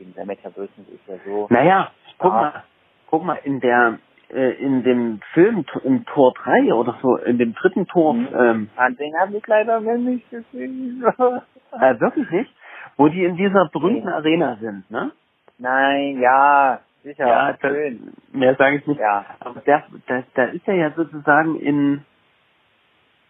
Eben 0.00 0.12
Der 0.14 0.26
Metabolismus 0.26 0.88
ist 0.88 1.06
ja 1.06 1.14
so. 1.24 1.46
Naja, 1.50 1.92
guck 2.18 2.32
mal, 2.32 2.64
guck 3.08 3.24
mal, 3.24 3.38
in 3.44 3.60
der, 3.60 3.98
äh, 4.30 4.52
in 4.62 4.82
dem 4.82 5.20
Film, 5.32 5.64
im 5.84 6.04
Tor 6.06 6.32
3 6.34 6.72
oder 6.74 6.98
so, 7.02 7.16
in 7.16 7.38
dem 7.38 7.54
dritten 7.54 7.86
Tor, 7.86 8.14
Mhm. 8.14 8.28
ähm, 8.36 8.70
Ah, 8.76 8.90
Den 8.90 9.14
habe 9.18 9.36
ich 9.36 9.46
leider 9.46 9.80
nicht 9.80 10.28
gesehen. 10.30 11.02
äh, 11.04 12.00
wirklich 12.00 12.30
nicht, 12.30 12.50
wo 12.96 13.08
die 13.08 13.24
in 13.24 13.36
dieser 13.36 13.68
berühmten 13.72 14.06
Nee. 14.06 14.12
Arena 14.14 14.56
sind, 14.56 14.90
ne? 14.90 15.12
Nein, 15.58 16.20
ja, 16.20 16.80
sicher, 17.02 17.26
Ja, 17.26 17.52
das, 17.52 17.60
schön. 17.60 18.12
mehr 18.32 18.54
sage 18.56 18.76
ich 18.76 18.86
nicht. 18.86 19.00
Ja, 19.00 19.24
Aber 19.40 19.60
der, 19.60 19.84
da, 20.06 20.22
da 20.34 20.44
ist 20.44 20.66
er 20.68 20.74
ja 20.74 20.90
sozusagen 20.90 21.58
in, 21.60 22.04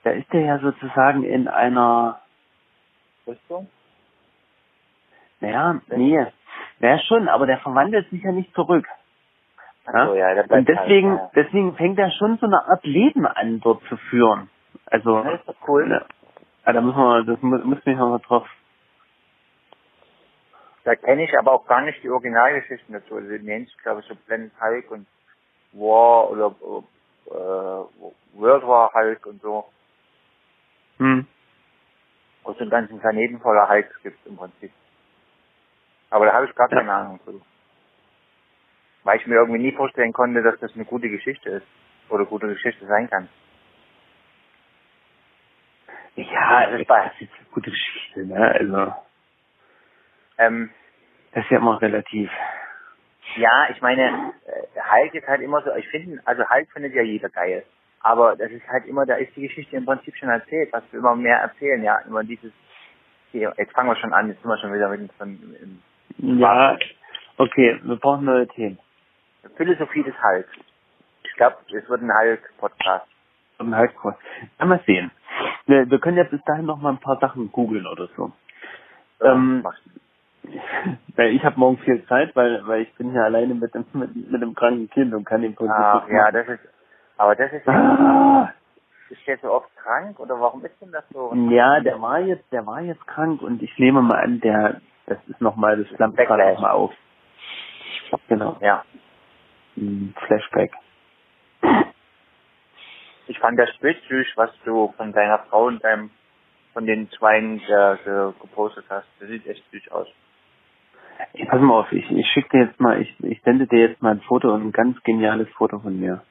da 0.03 0.11
ist 0.11 0.33
er 0.33 0.41
ja 0.41 0.59
sozusagen 0.59 1.23
in 1.25 1.47
einer, 1.49 2.21
Rüstung? 3.27 3.69
naja, 5.41 5.81
nee, 5.89 6.27
ja 6.81 6.99
schon, 7.01 7.29
aber 7.29 7.47
der 7.47 7.59
verwandelt 7.59 8.09
sich 8.11 8.23
ja 8.23 8.33
nicht 8.33 8.53
zurück. 8.55 8.87
Ach 9.87 10.07
so, 10.09 10.15
ja, 10.15 10.35
Und 10.43 10.49
bleibt 10.49 10.69
deswegen, 10.69 11.19
halt, 11.19 11.31
deswegen 11.37 11.77
fängt 11.77 11.99
er 11.99 12.11
schon 12.11 12.39
so 12.39 12.47
eine 12.47 12.65
Art 12.67 12.85
Leben 12.85 13.27
an, 13.27 13.61
dort 13.61 13.83
zu 13.85 13.97
führen. 13.97 14.51
Also, 14.87 15.17
ja. 15.23 15.31
Ist 15.33 15.49
doch 15.49 15.57
cool. 15.69 15.89
ja, 15.91 16.05
Ah, 16.65 16.73
da 16.73 16.81
müssen 16.81 16.99
wir, 16.99 17.25
das 17.25 17.41
mu- 17.43 17.59
müssen 17.59 17.87
wir 17.87 17.97
noch 17.97 18.11
mal 18.11 18.19
drauf. 18.19 18.49
Da 20.85 20.95
kenne 20.97 21.25
ich 21.25 21.39
aber 21.39 21.53
auch 21.53 21.67
gar 21.67 21.81
nicht 21.83 22.03
die 22.03 22.11
Originalgeschichten 22.11 22.93
dazu. 22.93 23.17
Also 23.17 23.29
sich, 23.29 23.77
glaube 23.83 24.01
ich, 24.01 24.07
so 24.07 24.15
Planet 24.27 24.53
Hulk 24.61 24.91
und 24.91 25.07
War 25.73 26.31
oder 26.31 26.55
äh, 27.27 28.39
World 28.39 28.67
War 28.67 28.93
Hulk 28.95 29.27
und 29.27 29.43
so. 29.43 29.65
Hm. 30.99 31.27
So 32.45 32.57
einen 32.59 32.71
ganzen 32.71 33.01
Planeten 33.01 33.41
voller 33.41 33.69
Hulks 33.69 34.03
gibt 34.03 34.25
im 34.27 34.37
Prinzip. 34.37 34.73
Aber 36.11 36.27
da 36.27 36.33
habe 36.35 36.47
ich 36.47 36.55
gar 36.55 36.69
keine 36.69 36.93
Ahnung 36.93 37.21
zu. 37.25 37.41
Weil 39.07 39.19
ich 39.21 39.27
mir 39.29 39.37
irgendwie 39.37 39.63
nie 39.63 39.73
vorstellen 39.73 40.13
konnte, 40.13 40.43
dass 40.43 40.59
das 40.61 40.75
eine 40.75 40.85
gute 40.85 41.09
Geschichte 41.11 41.51
ist. 41.51 41.67
Oder 42.11 42.27
gute 42.27 42.49
Geschichte 42.49 42.87
sein 42.87 43.09
kann. 43.11 43.29
Ja, 46.17 46.71
Das 46.71 46.87
bei- 46.87 47.13
ist 47.21 47.31
eine 47.39 47.49
gute 47.53 47.71
Geschichte, 47.71 48.27
ne? 48.27 48.37
Also, 48.53 48.95
Ähm, 50.39 50.71
das 51.33 51.45
ist 51.45 51.51
ja 51.51 51.59
immer 51.59 51.81
relativ. 51.83 52.31
Ja, 53.37 53.69
ich 53.71 53.81
meine, 53.83 54.35
äh, 54.47 54.81
Hulk 54.81 55.15
ist 55.15 55.27
halt 55.29 55.43
immer 55.43 55.63
so, 55.63 55.75
ich 55.77 55.89
finde, 55.89 56.21
also 56.27 56.49
Hulk 56.49 56.71
findet 56.73 56.95
ja 56.95 57.03
jeder 57.03 57.29
geil. 57.31 57.65
Aber 58.01 58.37
das 58.37 58.51
ist 58.53 58.67
halt 58.69 58.87
immer, 58.87 59.07
da 59.07 59.17
ist 59.17 59.35
die 59.37 59.49
Geschichte 59.49 59.77
im 59.77 59.87
Prinzip 59.87 60.17
schon 60.17 60.29
erzählt, 60.31 60.73
was 60.73 60.85
wir 60.93 61.01
immer 61.01 61.17
mehr 61.17 61.39
erzählen, 61.39 61.83
ja, 61.83 61.99
immer 62.01 62.25
dieses, 62.25 62.53
hier, 63.33 63.53
jetzt 63.59 63.73
fangen 63.73 63.91
wir 63.91 63.97
schon 63.97 64.13
an, 64.13 64.29
jetzt 64.29 64.43
sind 64.43 64.51
wir 64.51 64.59
schon 64.59 64.75
wieder 64.75 64.89
mit 64.91 65.11
dem 65.21 65.83
Ja, 66.19 66.79
okay, 67.39 67.81
wir 67.83 67.97
brauchen 67.97 68.27
neue 68.27 68.47
Themen. 68.49 68.79
Philosophie 69.57 70.03
des 70.03 70.15
Hulk. 70.23 70.49
Ich 71.25 71.35
glaube, 71.35 71.57
es 71.73 71.89
wird 71.89 72.03
ein 72.03 72.11
Hulk-Podcast. 72.13 73.07
Kurz. 74.01 74.17
Ja, 74.59 74.67
mal 74.67 74.81
sehen. 74.87 75.11
Wir, 75.67 75.91
wir 75.91 75.99
können 75.99 76.17
ja 76.19 76.25
bis 76.25 76.43
dahin 76.45 76.67
noch 76.67 76.79
mal 76.81 76.91
ein 76.91 76.99
paar 77.01 77.19
Sachen 77.19 77.51
googeln 77.53 77.87
oder 77.87 78.09
so. 78.17 78.33
Ähm, 79.23 79.65
du. 80.43 80.51
weil 81.17 81.33
ich 81.35 81.43
habe 81.45 81.59
morgen 81.59 81.79
viel 81.79 82.05
Zeit, 82.07 82.37
weil 82.37 82.67
weil 82.67 82.83
ich 82.83 82.95
bin 82.95 83.13
ja 83.15 83.25
alleine 83.25 83.55
mit 83.55 83.75
dem 83.75 83.85
mit, 83.95 84.15
mit 84.31 84.43
dem 84.43 84.55
kranken 84.55 84.89
Kind 84.91 85.13
und 85.15 85.25
kann 85.25 85.43
den 85.43 85.57
Ach, 85.59 85.61
nichts 86.05 86.11
ja, 86.13 86.23
machen. 86.23 86.35
das 86.35 86.49
ist, 86.49 86.61
aber 87.17 87.35
das 87.35 87.53
ist, 87.53 87.67
Ah, 87.67 88.53
ist 89.09 89.27
der 89.27 89.39
so 89.39 89.53
oft 89.53 89.75
krank 89.77 90.21
oder 90.21 90.39
warum 90.39 90.65
ist 90.65 90.81
denn 90.81 90.93
das 90.93 91.05
so? 91.13 91.33
ja, 91.51 91.81
der 91.81 92.01
war 92.01 92.21
jetzt, 92.21 92.45
der 92.53 92.67
war 92.67 92.81
jetzt 92.83 93.07
krank 93.07 93.43
und 93.43 93.63
ich 93.63 93.77
nehme 93.79 94.03
mal 94.03 94.21
an, 94.23 94.41
der, 94.41 94.81
das 95.07 95.19
ist 95.27 95.41
nochmal, 95.41 95.83
das 95.83 95.89
flammt 95.97 96.17
gerade 96.17 96.29
Backlash. 96.43 96.55
nochmal 96.57 96.71
auf. 96.73 96.93
Genau. 98.29 98.57
Ja. 98.61 98.85
Flashback. 100.27 100.73
Ich 103.29 103.39
fand 103.39 103.59
das 103.59 103.77
Bild 103.79 104.01
süß, 104.09 104.27
was 104.37 104.51
du 104.65 104.93
von 104.97 105.13
deiner 105.13 105.41
Frau 105.51 105.67
und 105.67 105.83
deinem, 105.83 106.11
von 106.73 106.87
den 106.87 107.11
Zweien 107.11 107.61
äh, 107.61 107.97
ge- 108.05 108.33
gepostet 108.41 108.85
hast. 108.89 109.07
Das 109.19 109.29
sieht 109.29 109.47
echt 109.47 109.69
süß 109.71 109.89
aus. 109.91 110.09
Ey, 111.33 111.47
pass 111.47 111.61
mal 111.61 111.81
auf, 111.81 111.93
ich, 111.93 112.09
ich 112.11 112.27
schicke 112.29 112.49
dir 112.51 112.65
jetzt 112.67 112.79
mal, 112.81 113.01
ich, 113.01 113.15
ich 113.25 113.41
sende 113.43 113.67
dir 113.67 113.89
jetzt 113.89 114.03
mal 114.03 114.13
ein 114.13 114.21
Foto 114.21 114.55
und 114.55 114.63
ein 114.67 114.73
ganz 114.73 115.03
geniales 115.03 115.49
Foto 115.51 115.81
von 115.81 115.99
mir. 115.99 116.23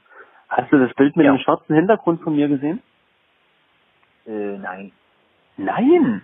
Hast 0.48 0.72
du 0.72 0.78
das 0.78 0.94
Bild 0.96 1.16
mit 1.16 1.25
Ja. 1.25 1.34
dem 1.34 1.40
schwarzen 1.40 1.75
Hintergrund 1.75 2.22
von 2.22 2.36
mir 2.36 2.48
gesehen? 2.48 2.82
Äh, 4.25 4.58
nein. 4.58 4.92
Nein! 5.58 6.22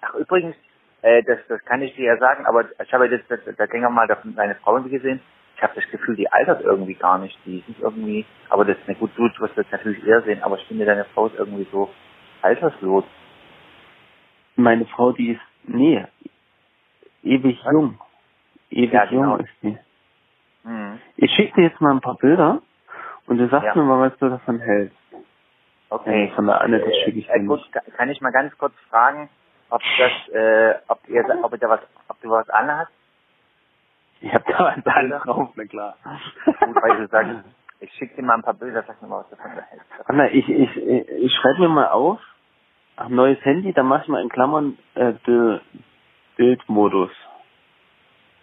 Ach, 0.00 0.14
übrigens, 0.14 0.56
äh, 1.02 1.22
das, 1.22 1.38
das 1.48 1.62
kann 1.64 1.82
ich 1.82 1.94
dir 1.94 2.06
ja 2.06 2.16
sagen, 2.18 2.46
aber 2.46 2.64
ich 2.82 2.92
habe 2.92 3.06
jetzt, 3.06 3.30
da, 3.30 3.36
da 3.36 3.66
ging 3.66 3.82
mal 3.82 4.06
davon 4.08 4.34
deine 4.34 4.54
Frau 4.56 4.80
gesehen. 4.82 5.20
Ich 5.56 5.62
habe 5.62 5.74
das 5.74 5.88
Gefühl, 5.90 6.16
die 6.16 6.30
altert 6.30 6.62
irgendwie 6.62 6.94
gar 6.94 7.18
nicht. 7.18 7.38
Die 7.46 7.62
ist 7.68 7.78
irgendwie, 7.80 8.26
aber 8.48 8.64
das 8.64 8.76
ist 8.78 8.88
eine 8.88 8.96
gut, 8.98 9.10
du 9.16 9.22
wirst 9.22 9.56
das 9.56 9.66
natürlich 9.70 10.04
eher 10.04 10.22
sehen, 10.22 10.42
aber 10.42 10.58
ich 10.58 10.66
finde, 10.66 10.84
deine 10.84 11.04
Frau 11.06 11.26
ist 11.26 11.36
irgendwie 11.36 11.66
so 11.70 11.92
alterslos. 12.42 13.04
Meine 14.56 14.86
Frau, 14.86 15.12
die 15.12 15.30
ist, 15.32 15.40
nee, 15.64 16.04
ewig 17.22 17.58
Was? 17.64 17.72
jung. 17.72 17.98
Ewig 18.70 18.92
Ja, 18.92 19.04
genau. 19.06 19.36
jung 19.36 19.40
ist 19.40 19.52
die. 19.62 19.78
Mhm. 20.64 21.00
Ich 21.16 21.30
schicke 21.32 21.54
dir 21.56 21.68
jetzt 21.68 21.80
mal 21.80 21.92
ein 21.92 22.00
paar 22.00 22.16
Bilder 22.16 22.62
und 23.26 23.38
du 23.38 23.48
sagst 23.48 23.66
Ja. 23.66 23.74
mir 23.76 23.84
mal, 23.84 24.10
was 24.10 24.18
du 24.18 24.28
davon 24.28 24.60
hältst. 24.60 24.96
Okay. 25.90 26.28
Ja, 26.28 26.34
von 26.34 26.46
der 26.46 26.60
Anne, 26.60 26.80
das 26.80 26.94
schicke 27.04 27.18
ich 27.18 27.28
äh, 27.28 27.38
dir 27.38 27.46
gut, 27.46 27.58
nicht. 27.60 27.72
ka- 27.72 27.82
kann 27.96 28.08
ich 28.08 28.20
mal 28.20 28.32
ganz 28.32 28.56
kurz 28.58 28.74
fragen, 28.90 29.28
ob 29.70 29.80
das, 29.98 30.28
äh, 30.34 30.74
ob 30.88 31.00
ihr, 31.08 31.24
ob 31.42 31.52
ihr 31.52 31.58
da 31.58 31.68
was, 31.68 31.80
ob 32.08 32.20
du 32.20 32.30
was 32.30 32.48
anhast? 32.50 32.90
Ich 34.24 34.32
habe 34.32 34.44
da 34.50 34.58
was 34.64 34.86
anderes 34.86 35.22
drauf, 35.22 35.50
na 35.54 35.64
klar. 35.66 35.96
Gut, 36.60 36.76
weil 36.82 36.96
du 36.96 37.08
sagst, 37.08 37.30
ich 37.80 37.92
schicke 37.92 38.16
dir 38.16 38.22
mal 38.22 38.36
ein 38.36 38.42
paar 38.42 38.54
Bilder, 38.54 38.82
sag 38.86 39.02
mir 39.02 39.08
mal, 39.08 39.18
was 39.20 39.28
davon 39.30 39.50
hältst. 39.52 39.86
Anna, 40.06 40.30
ich, 40.30 40.48
ich, 40.48 40.76
ich, 40.76 41.08
ich 41.08 41.32
schreibe 41.34 41.60
mir 41.60 41.68
mal 41.68 41.88
auf, 41.88 42.20
ach, 42.96 43.08
neues 43.10 43.38
Handy, 43.44 43.74
dann 43.74 43.84
mach 43.86 44.02
ich 44.02 44.08
mal 44.08 44.22
in 44.22 44.30
Klammern 44.30 44.78
äh, 44.94 45.12
Bild- 45.26 45.60
Bildmodus. 46.36 47.10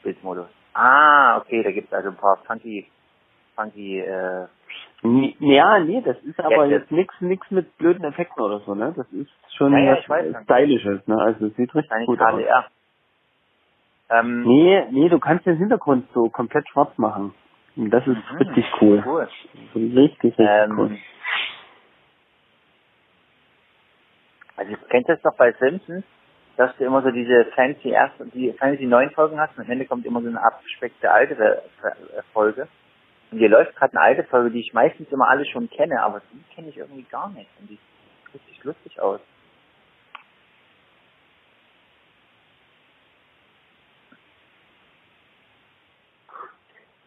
Bildmodus. 0.04 0.50
Ah, 0.74 1.38
okay, 1.38 1.64
da 1.64 1.72
gibt's 1.72 1.92
also 1.92 2.10
ein 2.10 2.16
paar 2.18 2.38
funky, 2.46 2.88
funky, 3.56 4.00
äh, 4.02 4.48
Nee, 5.04 5.36
Ja, 5.40 5.80
nee, 5.80 6.02
das 6.02 6.18
ist 6.22 6.40
aber 6.40 6.68
Jetzt, 6.68 6.82
jetzt 6.82 6.92
nix 6.92 7.22
nix 7.22 7.50
mit 7.50 7.76
blöden 7.78 8.04
Effekten 8.06 8.40
oder 8.44 8.60
so, 8.60 8.76
ne? 8.76 8.94
Das 8.96 9.12
ist 9.12 9.32
schon 9.58 9.74
Ja, 9.74 9.80
ja, 9.80 9.98
was 9.98 10.10
weiß. 10.10 10.44
Stylisches, 10.44 11.08
ne? 11.08 11.18
Also 11.20 11.48
es 11.48 11.56
sieht 11.56 11.74
richtig 11.74 12.06
gut 12.06 12.22
aus. 12.22 12.40
Ähm, 14.12 14.44
Nee, 14.44 14.86
nee, 14.92 15.10
du 15.10 15.20
kannst 15.20 15.46
den 15.46 15.58
Hintergrund 15.58 16.08
so 16.14 16.30
komplett 16.30 16.68
schwarz 16.70 16.98
machen. 16.98 17.34
Und 17.76 17.90
das 17.90 18.06
ist 18.06 18.18
mhm, 18.18 18.38
richtig 18.38 18.66
cool. 18.82 19.04
Cool. 19.06 19.28
So 19.74 19.80
richtig, 19.80 20.24
richtig 20.24 20.40
Ähm, 20.40 20.78
cool. 20.78 20.98
Also 24.58 24.74
du 24.74 24.78
kennst 24.90 25.10
das 25.10 25.22
doch 25.22 25.36
bei 25.38 25.54
Simpsons, 25.54 26.04
dass 26.58 26.76
du 26.78 26.84
immer 26.86 27.02
so 27.02 27.10
diese 27.12 27.46
fancy 27.56 27.90
erste, 27.90 28.26
die 28.28 28.52
fancy 28.54 28.86
neuen 28.86 29.10
Folgen 29.12 29.40
hast 29.40 29.58
und 29.58 29.64
am 29.66 29.72
Ende 29.72 29.86
kommt 29.86 30.06
immer 30.06 30.22
so 30.22 30.28
eine 30.28 30.44
abgespeckte 30.44 31.10
alte 31.10 31.34
äh, 31.36 32.22
Folge. 32.34 32.68
Und 33.32 33.38
hier 33.40 33.50
läuft 33.50 33.76
gerade 33.78 33.94
eine 33.94 34.02
alte 34.02 34.24
Folge, 34.26 34.52
die 34.52 34.60
ich 34.60 34.74
meistens 34.74 35.10
immer 35.12 35.30
alle 35.30 35.46
schon 35.46 35.70
kenne, 35.70 36.04
aber 36.04 36.22
die 36.34 36.54
kenne 36.54 36.68
ich 36.68 36.78
irgendwie 36.78 37.04
gar 37.04 37.30
nicht. 37.30 37.50
Und 37.60 37.70
die 37.70 37.76
sieht 37.78 38.34
richtig 38.36 38.64
lustig 38.66 39.02
aus. 39.02 39.22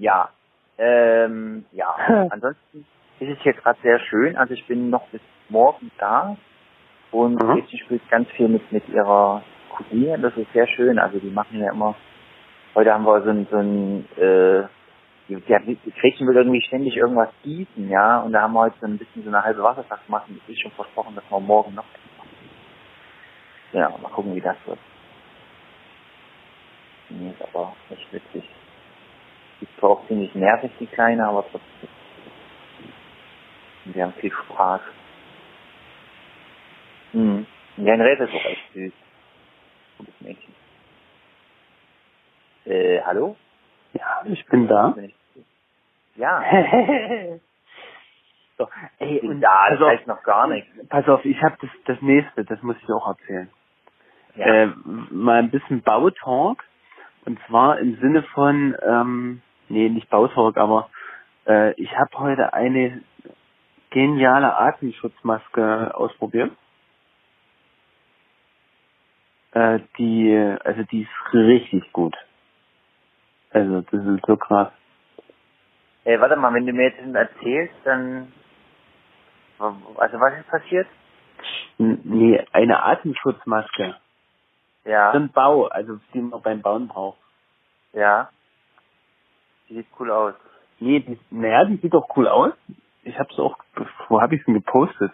Ja. 0.04 0.28
Ähm, 0.76 1.64
ja. 1.72 1.94
Ansonsten 2.30 2.86
ist 3.20 3.30
es 3.30 3.42
hier 3.42 3.54
gerade 3.54 3.78
sehr 3.82 3.98
schön. 4.00 4.36
Also 4.36 4.52
ich 4.52 4.66
bin 4.66 4.90
noch 4.90 5.06
bis 5.08 5.22
morgen 5.48 5.90
da. 5.98 6.36
Und 7.10 7.42
Mhm. 7.42 7.54
Mädchen 7.54 7.78
spielt 7.78 8.06
ganz 8.10 8.28
viel 8.32 8.48
mit, 8.48 8.70
mit 8.70 8.86
ihrer 8.90 9.42
Cousine. 9.74 10.18
Das 10.18 10.36
ist 10.36 10.52
sehr 10.52 10.66
schön. 10.68 10.98
Also 10.98 11.18
die 11.18 11.30
machen 11.30 11.58
ja 11.58 11.72
immer, 11.72 11.94
heute 12.74 12.92
haben 12.92 13.04
wir 13.04 13.22
so 13.22 13.30
ein, 13.30 13.46
so 13.50 13.56
ein, 13.56 14.06
äh, 14.18 14.64
die, 15.28 15.36
die, 15.36 15.92
Gretchen 15.92 16.26
will 16.28 16.36
irgendwie 16.36 16.60
ständig 16.60 16.94
irgendwas 16.98 17.30
gießen, 17.42 17.88
ja. 17.88 18.20
Und 18.20 18.32
da 18.32 18.42
haben 18.42 18.52
wir 18.52 18.60
heute 18.60 18.76
so 18.80 18.86
ein 18.86 18.98
bisschen 18.98 19.22
so 19.22 19.30
eine 19.30 19.42
halbe 19.42 19.62
Wasserflasche 19.62 20.04
gemacht. 20.04 20.26
Und 20.28 20.46
ist 20.46 20.60
schon 20.60 20.72
versprochen, 20.72 21.14
dass 21.14 21.24
wir 21.30 21.40
morgen 21.40 21.74
noch 21.74 21.86
machen. 22.18 22.28
Ja, 23.72 23.88
mal 23.88 24.10
gucken, 24.10 24.34
wie 24.36 24.42
das 24.42 24.56
wird. 24.66 24.78
Nee, 27.08 27.30
ist 27.30 27.42
aber 27.54 27.74
echt 27.90 28.12
witzig. 28.12 28.50
Ist 29.64 29.78
zwar 29.80 29.90
auch 29.90 30.06
ziemlich 30.08 30.34
nervig, 30.34 30.70
die 30.78 30.86
Kleine, 30.86 31.26
aber 31.26 31.42
trotzdem. 31.50 31.88
Wir 33.86 34.04
haben 34.04 34.12
viel 34.14 34.30
Spaß. 34.32 34.82
Mhm. 37.14 37.46
Henriette 37.76 38.24
ist 38.24 38.34
auch 38.34 38.44
echt 38.44 38.72
süß. 38.74 38.92
Gutes 39.98 40.20
Mädchen. 40.20 40.54
Äh, 42.66 43.00
hallo? 43.02 43.36
Ja, 43.94 44.22
ich 44.26 44.44
bin 44.46 44.68
da. 44.68 44.94
Ja, 46.16 46.42
So, 48.58 48.68
ey, 48.98 49.20
und 49.20 49.40
pass 49.40 49.70
das 49.70 49.80
auf, 49.80 49.88
heißt 49.88 50.06
noch 50.06 50.22
gar 50.22 50.46
nichts. 50.46 50.70
pass 50.88 51.08
auf, 51.08 51.24
ich 51.24 51.42
habe 51.42 51.56
das, 51.60 51.70
das 51.86 52.00
nächste, 52.02 52.44
das 52.44 52.62
muss 52.62 52.76
ich 52.82 52.88
auch 52.90 53.08
erzählen. 53.08 53.50
Ja. 54.36 54.46
Äh, 54.46 54.66
mal 55.10 55.38
ein 55.40 55.50
bisschen 55.50 55.82
Bautalk. 55.82 56.62
Und 57.24 57.40
zwar 57.48 57.78
im 57.78 57.96
Sinne 58.00 58.22
von, 58.34 58.76
ähm, 58.86 59.42
nee, 59.68 59.88
nicht 59.88 60.08
Bautalk, 60.10 60.56
aber 60.56 60.90
äh, 61.46 61.72
ich 61.80 61.90
habe 61.96 62.18
heute 62.18 62.52
eine 62.52 63.02
geniale 63.90 64.56
Atemschutzmaske 64.56 65.94
ausprobiert. 65.94 66.52
Äh, 69.52 69.80
die, 69.98 70.56
also 70.64 70.82
die 70.84 71.02
ist 71.02 71.34
richtig 71.34 71.92
gut. 71.92 72.16
Also 73.50 73.82
das 73.82 74.04
ist 74.04 74.26
so 74.26 74.36
krass. 74.36 74.72
Ey, 76.04 76.20
warte 76.20 76.36
mal, 76.36 76.52
wenn 76.52 76.66
du 76.66 76.72
mir 76.72 76.90
jetzt 76.90 77.14
erzählst, 77.14 77.74
dann, 77.84 78.32
also 79.58 80.20
was 80.20 80.38
ist 80.38 80.48
passiert? 80.48 80.88
Nee, 81.78 82.44
eine 82.52 82.82
Atemschutzmaske. 82.82 83.96
Ja, 84.84 85.12
So 85.12 85.18
ein 85.18 85.30
Bau, 85.30 85.66
also 85.66 85.98
die 86.12 86.20
man 86.20 86.42
beim 86.42 86.60
Bauen 86.60 86.88
braucht. 86.88 87.18
ja. 87.92 88.28
Die 89.74 89.80
sieht 89.80 89.88
cool 89.98 90.10
aus. 90.12 90.34
Nee, 90.78 91.00
die, 91.00 91.18
naja, 91.30 91.64
die 91.64 91.76
sieht 91.78 91.92
doch 91.92 92.08
cool 92.16 92.28
aus. 92.28 92.52
Ich 93.02 93.18
hab's 93.18 93.36
auch, 93.40 93.58
wo 94.08 94.20
habe 94.20 94.36
ich 94.36 94.44
denn 94.44 94.54
gepostet? 94.54 95.10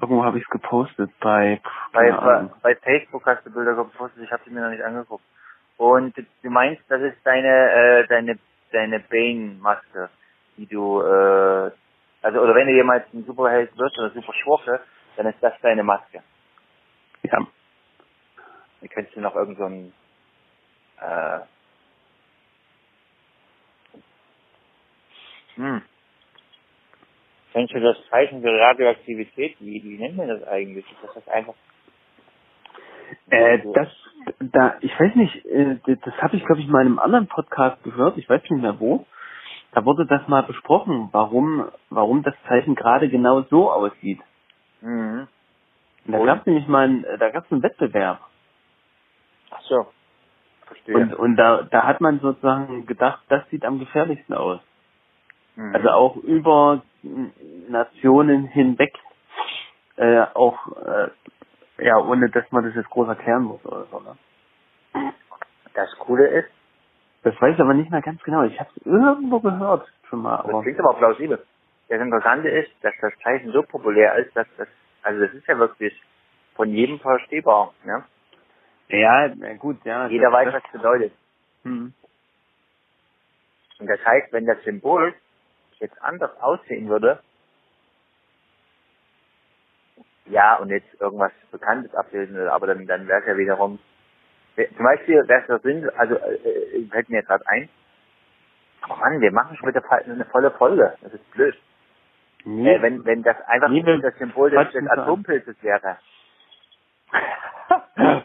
Irgendwo 0.00 0.24
habe 0.24 0.38
ich 0.38 0.44
es 0.44 0.50
gepostet 0.50 1.10
bei, 1.20 1.60
Bei, 1.92 2.12
Ahnung. 2.12 2.52
bei 2.62 2.74
Facebook 2.74 3.24
hast 3.26 3.46
du 3.46 3.52
Bilder 3.52 3.76
gepostet, 3.76 4.24
ich 4.24 4.32
habe 4.32 4.42
sie 4.44 4.50
mir 4.50 4.60
noch 4.60 4.70
nicht 4.70 4.82
angeguckt. 4.82 5.22
Und 5.76 6.16
du 6.16 6.50
meinst, 6.50 6.82
das 6.88 7.00
ist 7.02 7.16
deine, 7.22 7.48
äh, 7.48 8.06
deine, 8.08 8.38
deine 8.72 8.98
Bane-Maske, 8.98 10.10
die 10.56 10.66
du, 10.66 11.00
äh, 11.00 11.70
also, 12.22 12.40
oder 12.40 12.56
wenn 12.56 12.66
du 12.66 12.72
jemals 12.74 13.04
ein 13.14 13.24
Superheld 13.24 13.70
wirst 13.78 13.96
oder 14.00 14.10
Superschurke, 14.10 14.80
dann 15.16 15.26
ist 15.26 15.40
das 15.40 15.54
deine 15.62 15.84
Maske. 15.84 16.24
Ja. 17.22 17.38
Dann 18.80 18.88
könntest 18.90 19.16
du 19.16 19.20
noch 19.20 19.36
irgend 19.36 19.58
so 19.58 19.64
ein, 19.64 19.92
äh, 21.00 21.40
hm. 25.56 25.82
Kennst 27.52 27.72
du 27.72 27.80
das 27.80 27.96
Zeichen 28.10 28.42
für 28.42 28.52
Radioaktivität? 28.52 29.56
Wie, 29.60 29.82
wie 29.82 29.98
nennt 29.98 30.16
man 30.16 30.28
das 30.28 30.42
eigentlich? 30.48 30.84
Ist 30.90 31.14
das, 31.14 31.28
einfach? 31.28 31.54
Äh, 33.30 33.60
das, 33.74 33.88
da, 34.40 34.76
ich 34.80 34.98
weiß 34.98 35.14
nicht, 35.14 35.46
äh, 35.46 35.76
das 35.84 36.14
habe 36.20 36.36
ich 36.36 36.44
glaube 36.44 36.60
ich 36.60 36.66
mal 36.66 36.80
in 36.80 36.88
einem 36.88 36.98
anderen 36.98 37.26
Podcast 37.28 37.82
gehört, 37.84 38.18
ich 38.18 38.28
weiß 38.28 38.42
nicht 38.42 38.60
mehr 38.60 38.80
wo. 38.80 39.06
Da 39.72 39.84
wurde 39.84 40.06
das 40.06 40.26
mal 40.28 40.42
besprochen, 40.42 41.08
warum, 41.12 41.68
warum 41.90 42.22
das 42.22 42.34
Zeichen 42.48 42.74
gerade 42.74 43.08
genau 43.08 43.42
so 43.42 43.70
aussieht. 43.70 44.20
Mhm. 44.80 45.28
Und 46.06 46.12
da 46.12 46.24
gab 46.24 46.40
es 46.40 46.46
nämlich 46.46 46.68
mal, 46.68 46.84
einen, 46.84 47.02
da 47.18 47.30
gab 47.30 47.44
es 47.44 47.52
einen 47.52 47.62
Wettbewerb. 47.62 48.20
Ach 49.50 49.60
so. 49.62 49.86
Verstehe. 50.66 50.96
Und, 50.96 51.14
und 51.14 51.36
da, 51.36 51.62
da 51.62 51.84
hat 51.84 52.00
man 52.00 52.20
sozusagen 52.20 52.86
gedacht, 52.86 53.22
das 53.28 53.48
sieht 53.50 53.64
am 53.64 53.78
gefährlichsten 53.78 54.34
aus. 54.34 54.60
Mhm. 55.56 55.74
Also 55.74 55.88
auch 55.90 56.16
über 56.16 56.82
Nationen 57.68 58.46
hinweg, 58.46 58.94
äh, 59.96 60.22
auch, 60.34 60.58
äh, 60.76 61.08
ja, 61.78 61.98
ohne 61.98 62.30
dass 62.30 62.50
man 62.52 62.64
das 62.64 62.74
jetzt 62.74 62.90
groß 62.90 63.08
erklären 63.08 63.44
muss 63.44 63.64
oder 63.64 63.84
so, 63.90 64.00
ne? 64.00 64.16
das 65.74 65.90
Coole 65.98 66.26
ist, 66.28 66.50
Das 67.22 67.40
weiß 67.40 67.54
ich 67.54 67.60
aber 67.60 67.74
nicht 67.74 67.90
mehr 67.90 68.02
ganz 68.02 68.22
genau. 68.22 68.44
Ich 68.44 68.58
habe 68.60 68.70
es 68.76 68.86
irgendwo 68.86 69.40
gehört 69.40 69.88
schon 70.08 70.22
mal, 70.22 70.36
das 70.38 70.46
aber 70.46 70.62
klingt 70.62 70.78
aber 70.80 70.94
plausibel. 70.94 71.44
Das 71.88 72.00
Interessante 72.00 72.48
ist, 72.48 72.70
dass 72.82 72.94
das 73.00 73.12
Zeichen 73.22 73.52
so 73.52 73.62
populär 73.62 74.16
ist, 74.16 74.34
dass 74.36 74.46
das, 74.56 74.68
also 75.02 75.20
das 75.24 75.34
ist 75.34 75.46
ja 75.46 75.58
wirklich 75.58 75.94
von 76.54 76.70
jedem 76.70 76.98
verstehbar, 77.00 77.74
ne? 77.84 78.04
ja, 78.88 79.28
gut, 79.58 79.84
ja. 79.84 80.06
Jeder 80.08 80.24
das, 80.30 80.32
weiß, 80.32 80.44
das, 80.46 80.54
was 80.54 80.64
es 80.66 80.72
bedeutet. 80.72 81.12
hm. 81.64 81.92
Und 83.80 83.86
das 83.88 84.04
heißt, 84.04 84.32
wenn 84.32 84.46
das 84.46 84.62
Symbol 84.64 85.14
jetzt 85.80 86.00
anders 86.02 86.36
aussehen 86.40 86.88
würde, 86.88 87.22
ja, 90.26 90.56
und 90.56 90.70
jetzt 90.70 90.88
irgendwas 91.00 91.32
Bekanntes 91.50 91.94
abbilden 91.94 92.36
würde, 92.36 92.52
aber 92.52 92.66
dann, 92.68 92.86
dann 92.86 93.08
wäre 93.08 93.20
es 93.20 93.26
ja 93.26 93.36
wiederum, 93.36 93.78
zum 94.56 94.84
Beispiel 94.84 95.16
wäre 95.28 95.40
es 95.42 95.46
der 95.46 95.58
Sinn, 95.60 95.90
also, 95.96 96.16
äh, 96.16 96.34
äh, 96.36 96.88
fällt 96.88 97.08
mir 97.10 97.22
gerade 97.22 97.44
ein, 97.48 97.68
oh 98.90 98.96
Mann, 98.96 99.20
wir 99.20 99.32
machen 99.32 99.56
schon 99.56 99.68
wieder 99.68 99.82
eine 99.90 100.24
volle 100.26 100.50
Folge, 100.52 100.96
das 101.02 101.14
ist 101.14 101.30
blöd. 101.32 101.56
Nee, 102.44 102.76
Äh, 102.76 102.82
wenn, 102.82 103.04
wenn 103.04 103.22
das 103.22 103.36
einfach 103.46 103.68
Nee, 103.70 103.82
das 104.00 104.16
Symbol 104.18 104.50
des, 104.50 104.72
des. 104.72 104.88
Atompilzes 104.90 105.62
wäre, 105.62 105.98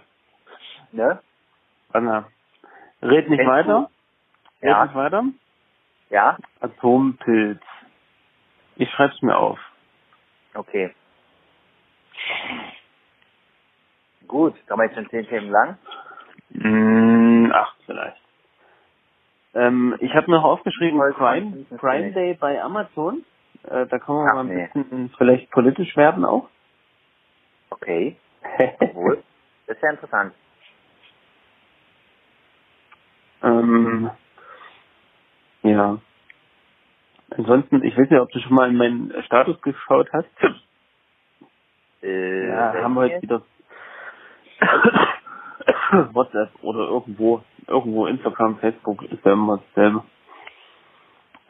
ne? 0.92 1.22
Anna, 1.94 2.30
red 3.02 3.30
nicht 3.30 3.40
Kennst 3.40 3.52
weiter. 3.52 3.90
Red 4.62 4.70
Ja. 4.70 4.86
nicht 4.86 4.96
weiter. 4.96 5.24
Ja? 6.10 6.38
Atompilz. 6.60 7.62
Ich 8.76 8.90
schreib's 8.92 9.22
mir 9.22 9.38
auf. 9.38 9.60
Okay. 10.54 10.94
Gut, 14.28 14.56
kommen 14.68 14.82
wir 14.82 14.86
jetzt 14.86 14.96
schon 14.96 15.10
zehn 15.10 15.28
Themen 15.28 15.50
lang. 15.50 15.78
Mm, 16.50 17.52
acht 17.52 17.76
vielleicht. 17.86 18.22
Ähm, 19.56 19.96
ich 20.00 20.14
habe 20.14 20.30
noch 20.32 20.44
aufgeschrieben 20.44 21.00
Prime, 21.14 21.66
Prime. 21.78 22.12
Day 22.12 22.36
bei 22.36 22.62
Amazon. 22.62 23.26
Äh, 23.64 23.88
da 23.88 24.00
kann 24.00 24.16
man 24.16 24.28
Ach, 24.30 24.34
mal 24.36 24.40
ein 24.42 24.48
nee. 24.56 24.68
bisschen 24.74 25.10
vielleicht 25.18 25.50
politisch 25.52 25.96
werden 25.98 26.24
auch. 26.26 26.50
Okay, 27.72 28.18
wohl. 28.94 29.24
Das 29.68 29.78
ist 29.78 29.84
ja 29.84 29.92
interessant. 29.92 30.34
ähm, 33.44 34.10
ja. 35.64 35.98
Ansonsten, 37.32 37.84
ich 37.84 37.98
weiß 37.98 38.10
nicht, 38.10 38.20
ob 38.20 38.32
du 38.32 38.40
schon 38.40 38.56
mal 38.56 38.70
in 38.70 38.78
meinen 38.78 39.24
Status 39.24 39.62
geschaut 39.62 40.10
hast. 40.14 40.28
Äh, 42.02 42.48
Ja, 42.48 42.74
haben 42.84 42.94
wir 42.96 43.02
heute 43.02 43.22
wieder 43.22 43.42
WhatsApp 46.14 46.52
oder 46.62 46.88
irgendwo, 46.88 47.44
irgendwo 47.68 48.08
Instagram, 48.08 48.58
Facebook 48.60 49.04
ist 49.04 49.24
ja 49.26 49.34
immer 49.34 49.58
dasselbe. 49.76 50.04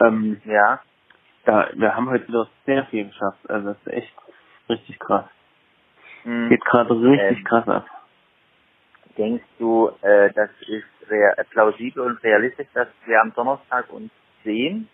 Ähm, 0.02 0.42
Ja, 0.46 0.82
da, 1.46 1.70
wir 1.74 1.96
haben 1.96 2.10
heute 2.10 2.28
wieder 2.28 2.48
sehr 2.66 2.86
viel 2.86 3.08
geschafft. 3.08 3.50
Also 3.50 3.70
das 3.70 3.78
ist 3.86 3.94
echt 3.94 4.14
richtig 4.70 5.00
krass. 5.00 5.26
hm. 6.24 6.50
Geht 6.50 6.66
gerade 6.66 6.94
richtig 7.02 7.38
Ähm. 7.40 7.44
krass 7.44 7.68
ab. 7.68 7.86
Denkst 9.20 9.46
du, 9.60 9.92
äh, 10.02 10.32
das 10.34 10.50
ist 10.68 10.86
plausibel 11.52 12.04
und 12.04 12.24
realistisch, 12.24 12.68
dass 12.74 12.88
wir 13.06 13.22
am 13.22 13.34
Donnerstag 13.36 13.92
uns 13.92 14.12
sehen? 14.44 14.88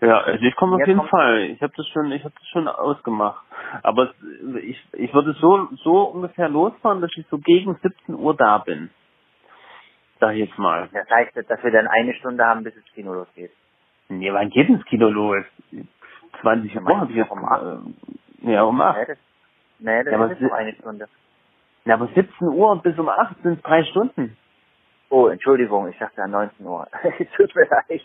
Ja, 0.00 0.18
also 0.20 0.44
ich 0.44 0.54
komme 0.56 0.76
auf 0.76 0.86
jeden 0.86 1.06
Fall. 1.08 1.42
Ich 1.50 1.62
habe 1.62 1.72
das 1.76 1.86
schon, 1.88 2.10
ich 2.12 2.24
habe 2.24 2.34
das 2.38 2.48
schon 2.48 2.68
ausgemacht. 2.68 3.44
Aber 3.82 4.10
es, 4.10 4.16
ich, 4.62 4.84
ich 4.92 5.14
würde 5.14 5.32
so, 5.34 5.68
so 5.82 6.02
ungefähr 6.04 6.48
losfahren, 6.48 7.00
dass 7.00 7.10
ich 7.16 7.26
so 7.28 7.38
gegen 7.38 7.74
17 7.82 8.14
Uhr 8.14 8.36
da 8.36 8.58
bin. 8.58 8.90
Sag 10.20 10.34
ich 10.34 10.48
jetzt 10.48 10.58
mal. 10.58 10.88
Das 10.92 11.08
heißt, 11.10 11.36
dass 11.36 11.62
wir 11.62 11.70
dann 11.70 11.86
eine 11.88 12.14
Stunde 12.14 12.44
haben, 12.44 12.64
bis 12.64 12.74
das 12.74 12.84
Kino 12.94 13.14
losgeht. 13.14 13.50
Nee, 14.08 14.32
wann 14.32 14.50
geht 14.50 14.68
ins 14.68 14.84
Kino 14.86 15.08
los? 15.08 15.44
20 16.42 16.74
Ja, 16.74 16.82
Uhr 16.82 17.00
habe 17.00 17.10
ich 17.10 17.16
jetzt. 17.16 17.30
um 17.30 17.44
acht. 17.44 17.62
Äh, 18.44 18.52
ja, 18.52 18.62
um 18.62 18.80
8. 18.80 18.96
Nee, 18.98 19.06
das, 19.06 19.18
nee, 19.78 20.04
das 20.04 20.12
Ja, 20.12 20.26
ist 20.26 20.40
nur 20.40 20.54
eine 20.54 20.74
Stunde. 20.74 21.08
Na, 21.84 21.94
aber 21.94 22.08
17 22.14 22.48
Uhr 22.48 22.70
und 22.70 22.82
bis 22.82 22.98
um 22.98 23.08
8 23.08 23.42
sind 23.42 23.64
drei 23.66 23.84
Stunden. 23.84 24.36
Oh, 25.10 25.28
Entschuldigung, 25.28 25.88
ich 25.88 25.98
dachte 25.98 26.22
an 26.22 26.30
19 26.30 26.66
Uhr. 26.66 26.86
Tut 27.36 27.54
mir 27.54 27.68
leid. 27.68 28.02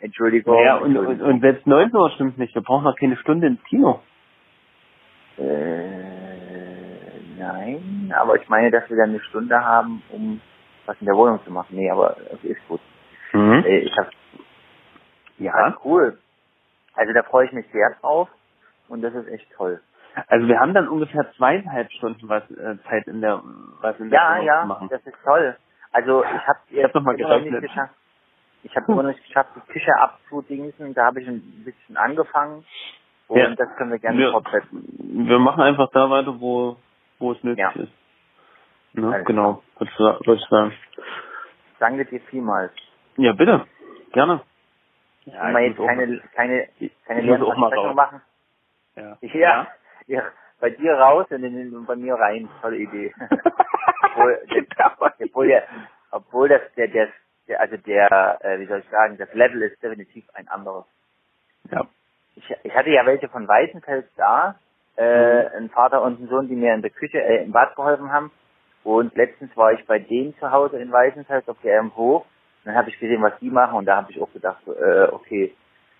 Entschuldigung. 0.00 0.62
Ja, 0.64 0.76
und, 0.76 0.96
und, 0.96 1.20
und 1.20 1.40
selbst 1.40 1.66
19 1.66 1.96
Uhr 1.96 2.10
stimmt 2.12 2.38
nicht. 2.38 2.54
Wir 2.54 2.62
brauchen 2.62 2.84
noch 2.84 2.96
keine 2.96 3.16
Stunde 3.16 3.48
ins 3.48 3.62
Kino. 3.64 4.00
Äh, 5.36 5.42
nein, 7.38 8.12
aber 8.16 8.36
ich 8.40 8.48
meine, 8.48 8.70
dass 8.70 8.88
wir 8.88 8.96
dann 8.96 9.10
eine 9.10 9.20
Stunde 9.20 9.56
haben, 9.64 10.02
um 10.10 10.40
was 10.86 10.96
in 11.00 11.06
der 11.06 11.16
Wohnung 11.16 11.40
zu 11.44 11.50
machen. 11.50 11.76
Nee, 11.76 11.90
aber 11.90 12.16
es 12.32 12.42
ist 12.44 12.68
gut. 12.68 12.80
Mhm. 13.32 13.64
Äh, 13.64 13.78
ich 13.80 13.96
hab, 13.96 14.10
Ja. 15.38 15.68
ja, 15.68 15.76
cool. 15.84 16.18
Also 16.94 17.12
da 17.12 17.22
freue 17.22 17.46
ich 17.46 17.52
mich 17.52 17.66
sehr 17.72 17.94
drauf 18.00 18.28
und 18.88 19.02
das 19.02 19.14
ist 19.14 19.28
echt 19.28 19.50
toll. 19.52 19.80
Also 20.28 20.48
wir 20.48 20.58
haben 20.60 20.74
dann 20.74 20.88
ungefähr 20.88 21.32
zweieinhalb 21.36 21.90
Stunden 21.92 22.28
was 22.28 22.42
äh, 22.50 22.76
Zeit 22.88 23.06
in 23.06 23.20
der 23.20 23.42
was 23.80 23.98
in 24.00 24.10
der 24.10 24.20
Ja, 24.20 24.28
Wohnung 24.36 24.44
zu 24.46 24.46
ja, 24.46 24.64
machen. 24.66 24.88
das 24.90 25.06
ist 25.06 25.16
toll. 25.24 25.56
Also 25.92 26.24
ich 26.24 26.30
habe 26.48 26.58
Ich 26.70 26.84
hab 26.84 26.94
noch 26.94 27.02
mal 27.02 27.16
gerechnet. 27.16 27.62
geschafft. 27.62 27.94
Ich 28.62 28.76
habe 28.76 28.92
immer 28.92 29.02
noch 29.04 29.10
nicht 29.10 29.24
geschafft, 29.24 29.50
die 29.56 29.72
Küche 29.72 29.92
abzudingsen. 29.98 30.94
Da 30.94 31.06
habe 31.06 31.22
ich 31.22 31.28
ein 31.28 31.64
bisschen 31.64 31.96
angefangen 31.96 32.64
und 33.28 33.38
Ja. 33.38 33.54
das 33.54 33.68
können 33.76 33.92
wir 33.92 33.98
gerne 33.98 34.18
Wir, 34.18 34.32
fortsetzen. 34.32 35.28
wir 35.28 35.38
machen 35.38 35.62
einfach 35.62 35.88
da 35.92 36.10
weiter, 36.10 36.40
wo 36.40 36.76
wo 37.18 37.32
es 37.32 37.42
nötig 37.42 37.58
Ja. 37.64 37.70
ist. 37.70 37.92
Ne? 38.94 39.24
Genau, 39.26 39.62
würde 39.78 40.34
ich 40.34 40.48
sagen. 40.48 40.72
Danke 41.78 42.04
dir 42.06 42.20
vielmals. 42.22 42.72
Ja, 43.16 43.32
bitte. 43.32 43.66
Gerne. 44.12 44.42
Ja, 45.26 45.50
ich 45.60 45.68
jetzt 45.68 45.78
keine, 45.78 46.20
keine, 46.34 46.68
keine 47.06 47.22
raus. 47.88 47.96
machen. 47.96 48.22
Ja. 48.96 49.18
Ja, 49.20 49.68
ja. 50.08 50.22
Bei 50.60 50.70
dir 50.70 50.94
raus 50.94 51.26
und, 51.30 51.44
in, 51.44 51.74
und 51.76 51.86
bei 51.86 51.96
mir 51.96 52.14
rein. 52.16 52.48
Tolle 52.60 52.78
Idee. 52.78 53.14
obwohl, 54.02 54.40
Genau. 54.48 54.90
obwohl, 55.20 55.48
der, 55.48 55.64
obwohl 56.10 56.48
das 56.48 56.62
der, 56.76 56.88
der, 56.88 57.08
der 57.46 57.60
also 57.60 57.76
der, 57.76 58.38
äh, 58.42 58.58
wie 58.58 58.66
soll 58.66 58.80
ich 58.80 58.90
sagen, 58.90 59.16
das 59.18 59.32
Level 59.34 59.62
ist 59.62 59.82
definitiv 59.82 60.24
ein 60.34 60.48
anderes. 60.48 60.84
ja. 61.70 61.86
Ich, 62.36 62.54
ich 62.62 62.74
hatte 62.74 62.90
ja 62.90 63.04
welche 63.06 63.28
von 63.28 63.48
Weißenfels 63.48 64.06
da, 64.16 64.56
äh, 64.96 65.46
ein 65.56 65.70
Vater 65.70 66.02
und 66.02 66.20
ein 66.20 66.28
Sohn, 66.28 66.48
die 66.48 66.54
mir 66.56 66.74
in 66.74 66.82
der 66.82 66.90
Küche, 66.90 67.20
äh, 67.20 67.44
im 67.44 67.52
Bad 67.52 67.74
geholfen 67.76 68.12
haben. 68.12 68.30
Und 68.84 69.14
letztens 69.16 69.56
war 69.56 69.72
ich 69.72 69.84
bei 69.86 69.98
denen 69.98 70.36
zu 70.38 70.50
Hause 70.50 70.78
in 70.78 70.92
Weißenfels 70.92 71.48
auf 71.48 71.56
der 71.62 71.84
Hof. 71.96 72.26
Dann 72.64 72.74
habe 72.76 72.90
ich 72.90 72.98
gesehen, 72.98 73.22
was 73.22 73.38
die 73.40 73.50
machen 73.50 73.76
und 73.78 73.86
da 73.86 73.96
habe 73.96 74.10
ich 74.12 74.20
auch 74.20 74.32
gedacht, 74.32 74.62
so, 74.64 74.74
äh, 74.74 75.08
okay, 75.12 75.54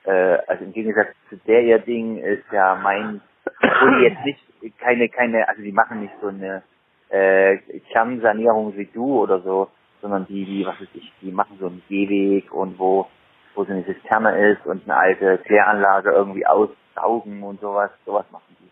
äh, 0.05 0.39
also 0.47 0.65
im 0.65 0.73
Gegensatz 0.73 1.09
zu 1.29 1.37
der 1.39 1.63
ihr 1.63 1.79
Ding 1.81 2.19
ist 2.19 2.45
ja 2.53 2.77
mein, 2.77 3.21
obwohl 3.63 3.99
die 3.99 4.05
jetzt 4.05 4.25
nicht 4.25 4.79
keine, 4.79 5.09
keine, 5.09 5.49
also 5.49 5.63
die 5.63 5.73
machen 5.73 6.01
nicht 6.03 6.15
so 6.21 6.29
eine 6.29 6.63
äh, 7.11 7.59
Kernsanierung 7.93 8.77
wie 8.77 8.87
du 8.87 9.21
oder 9.23 9.41
so, 9.41 9.69
sondern 10.03 10.27
die, 10.27 10.45
die, 10.45 10.67
was 10.67 10.81
weiß 10.81 10.89
ich, 10.95 11.13
die 11.23 11.33
machen 11.33 11.57
so 11.61 11.67
einen 11.67 11.83
Gehweg 11.89 12.53
und 12.53 12.79
wo, 12.79 13.09
wo 13.55 13.65
so 13.65 13.73
eine 13.73 13.85
Zisterne 13.87 14.51
ist 14.53 14.67
und 14.67 14.85
eine 14.85 14.97
alte 14.97 15.39
Kläranlage 15.39 16.11
irgendwie 16.11 16.47
aussaugen 16.47 17.43
und 17.43 17.61
sowas, 17.61 17.91
sowas 18.07 18.27
machen 18.31 18.57
die. 18.61 18.71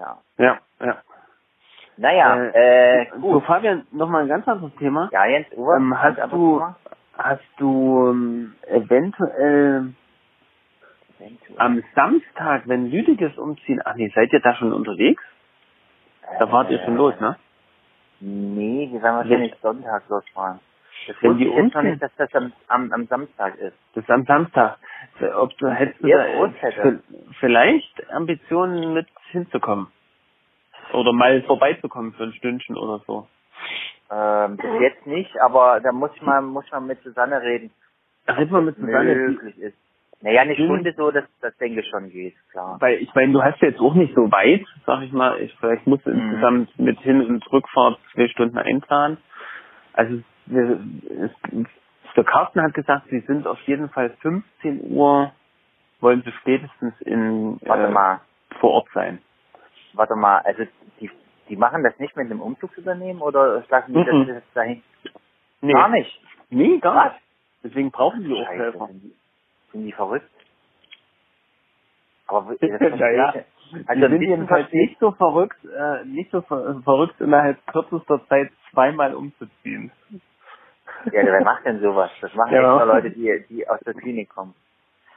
Ja. 0.00 0.18
Ja, 0.38 0.58
ja. 0.80 1.02
Naja, 1.96 2.44
äh, 2.54 3.06
So, 3.16 3.20
gut. 3.20 3.44
Fabian, 3.44 3.86
nochmal 3.92 4.22
ein 4.22 4.28
ganz 4.28 4.48
anderes 4.48 4.74
Thema. 4.76 5.08
Ja, 5.12 5.26
Jens, 5.26 5.46
Uwe, 5.56 5.76
Ähm, 5.76 6.00
hast 6.00 6.18
du- 6.32 6.62
Hast 7.16 7.44
du 7.58 8.08
ähm, 8.10 8.54
eventuell 8.66 9.80
Thema? 9.82 9.94
Am 11.56 11.82
Samstag, 11.94 12.62
wenn 12.66 12.90
Lüdiges 12.90 13.36
umziehen, 13.38 13.80
ach 13.84 13.94
nee, 13.94 14.10
seid 14.14 14.32
ihr 14.32 14.40
da 14.40 14.54
schon 14.54 14.72
unterwegs? 14.72 15.22
Da 16.38 16.50
wart 16.50 16.70
ihr 16.70 16.78
schon 16.80 16.96
los, 16.96 17.18
ne? 17.20 17.36
Nee, 18.20 18.88
wir 18.92 19.02
werden 19.02 19.16
wahrscheinlich 19.16 19.54
Sonntag 19.60 20.08
losfahren. 20.08 20.60
Das 21.06 21.16
Wenn 21.22 21.32
wusste 21.32 21.44
die 21.44 21.50
ich 21.50 21.56
jetzt 21.56 21.74
noch 21.74 21.82
umziehen? 21.82 21.90
nicht, 21.90 22.02
dass 22.02 22.14
das 22.16 22.34
am, 22.34 22.52
am, 22.68 22.92
am 22.92 23.06
Samstag 23.06 23.56
ist. 23.56 23.76
Das 23.94 24.04
ist 24.04 24.10
am 24.10 24.24
Samstag. 24.24 24.78
Ob 25.34 25.56
du 25.58 25.68
hättest 25.68 26.02
du 26.02 26.08
da, 26.08 26.24
v- 26.70 27.00
vielleicht 27.40 28.10
Ambitionen 28.10 28.94
mit 28.94 29.08
hinzukommen? 29.30 29.88
Oder 30.92 31.12
mal 31.12 31.42
vorbeizukommen 31.42 32.12
für 32.14 32.24
ein 32.24 32.32
Stündchen 32.34 32.76
oder 32.76 33.00
so. 33.06 33.28
Ähm, 34.10 34.56
bis 34.56 34.80
jetzt 34.80 35.06
nicht, 35.06 35.30
aber 35.40 35.80
da 35.80 35.92
muss 35.92 36.10
ich 36.14 36.22
mal, 36.22 36.42
muss 36.42 36.64
ich 36.66 36.72
mal 36.72 36.80
mit 36.80 37.02
Susanne 37.02 37.40
reden, 37.40 37.70
Red 38.28 38.50
mal 38.50 38.62
mit 38.62 38.76
Susanne. 38.76 39.14
möglich 39.14 39.58
ist. 39.58 39.78
Naja, 40.22 40.42
eine 40.42 40.56
Hm. 40.56 40.64
Stunde 40.64 40.94
so, 40.96 41.10
das, 41.10 41.24
das 41.40 41.56
denke 41.58 41.80
ich 41.80 41.88
schon 41.88 42.10
geht, 42.10 42.34
klar. 42.52 42.78
Weil 42.80 42.98
ich 43.02 43.12
meine, 43.14 43.32
du 43.32 43.42
hast 43.42 43.60
jetzt 43.60 43.80
auch 43.80 43.94
nicht 43.94 44.14
so 44.14 44.30
weit, 44.32 44.64
sag 44.86 45.02
ich 45.02 45.12
mal. 45.12 45.40
Ich, 45.40 45.54
vielleicht 45.58 45.86
musst 45.86 46.06
du 46.06 46.10
Mhm. 46.10 46.20
insgesamt 46.20 46.78
mit 46.78 47.00
Hin- 47.00 47.26
und 47.26 47.52
Rückfahrt 47.52 47.98
zwei 48.14 48.28
Stunden 48.28 48.56
einplanen. 48.58 49.18
Also 49.94 50.22
wir, 50.46 50.80
es, 51.24 51.30
der 52.16 52.24
Carsten 52.24 52.62
hat 52.62 52.74
gesagt, 52.74 53.08
sie 53.10 53.20
sind 53.20 53.46
auf 53.46 53.60
jeden 53.62 53.88
Fall 53.90 54.10
15 54.20 54.92
Uhr, 54.92 55.32
wollen 56.00 56.22
sie 56.24 56.32
spätestens 56.32 57.00
in 57.02 57.60
Warte 57.62 57.88
äh, 57.88 57.90
mal, 57.90 58.20
vor 58.60 58.70
Ort 58.70 58.88
sein. 58.94 59.18
warte 59.94 60.14
mal, 60.14 60.38
also 60.38 60.64
die, 61.00 61.10
die 61.48 61.56
machen 61.56 61.82
das 61.82 61.98
nicht 61.98 62.16
mit 62.16 62.26
einem 62.26 62.40
Umzugsunternehmen 62.40 63.20
oder 63.22 63.64
lassen 63.68 63.92
die 63.92 64.00
Mhm. 64.00 64.04
das 64.06 64.26
jetzt 64.28 64.56
dahin? 64.56 64.82
Nee, 65.60 65.72
Gar 65.72 65.88
nicht. 65.90 66.20
Nee, 66.50 66.78
gar 66.78 67.04
nicht. 67.12 67.22
Deswegen 67.64 67.90
brauchen 67.90 68.24
die 68.24 68.32
auch 68.34 68.48
Helfer. 68.48 68.86
sind 68.88 69.02
die, 69.02 69.14
sind 69.72 69.84
die 69.86 69.92
verrückt? 69.92 70.30
Aber 72.26 72.54
Ja, 72.60 72.68
ja. 73.12 73.34
Die 73.72 73.88
Also 73.88 74.04
ein 74.04 74.10
sind 74.12 74.22
jedenfalls 74.22 74.72
nicht 74.72 74.98
so 75.00 75.12
verrückt, 75.12 75.58
äh, 75.64 76.04
nicht 76.04 76.30
so 76.30 76.42
ver 76.42 76.80
verrückt 76.84 77.20
innerhalb 77.20 77.64
kürzester 77.66 78.26
Zeit 78.28 78.50
zweimal 78.70 79.14
umzuziehen. 79.14 79.90
Ja, 81.06 81.12
wer 81.24 81.42
macht 81.42 81.64
denn 81.64 81.80
sowas? 81.80 82.10
Das 82.20 82.34
machen 82.34 82.52
Ja. 82.54 82.60
extra 82.76 82.84
Leute, 82.84 83.10
die, 83.10 83.44
die 83.48 83.68
aus 83.68 83.80
der 83.80 83.94
Klinik 83.94 84.28
kommen. 84.30 84.54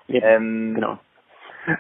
Ähm, 0.08 0.74
Genau. 0.76 1.00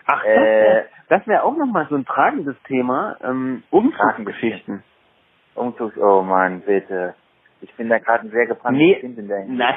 Ach, 0.05 0.23
das 0.23 0.31
Äh, 0.31 0.33
wäre 0.33 0.85
das 1.09 1.27
wär 1.27 1.43
auch 1.43 1.55
nochmal 1.55 1.87
so 1.89 1.95
ein 1.95 2.05
tragendes 2.05 2.55
Thema, 2.63 3.17
ähm, 3.23 3.63
Umzugsgeschichten. 3.69 4.83
Umzugs, 5.55 5.97
oh 5.97 6.21
Mann, 6.23 6.61
bitte. 6.61 7.15
Ich 7.61 7.73
bin 7.75 7.89
da 7.89 7.99
gerade 7.99 8.27
ein 8.27 8.31
sehr 8.31 8.47
gebranntes 8.47 8.79
Nee, 8.79 8.95
Kind 8.99 9.17
in 9.19 9.27
der. 9.27 9.45
Nein, 9.45 9.75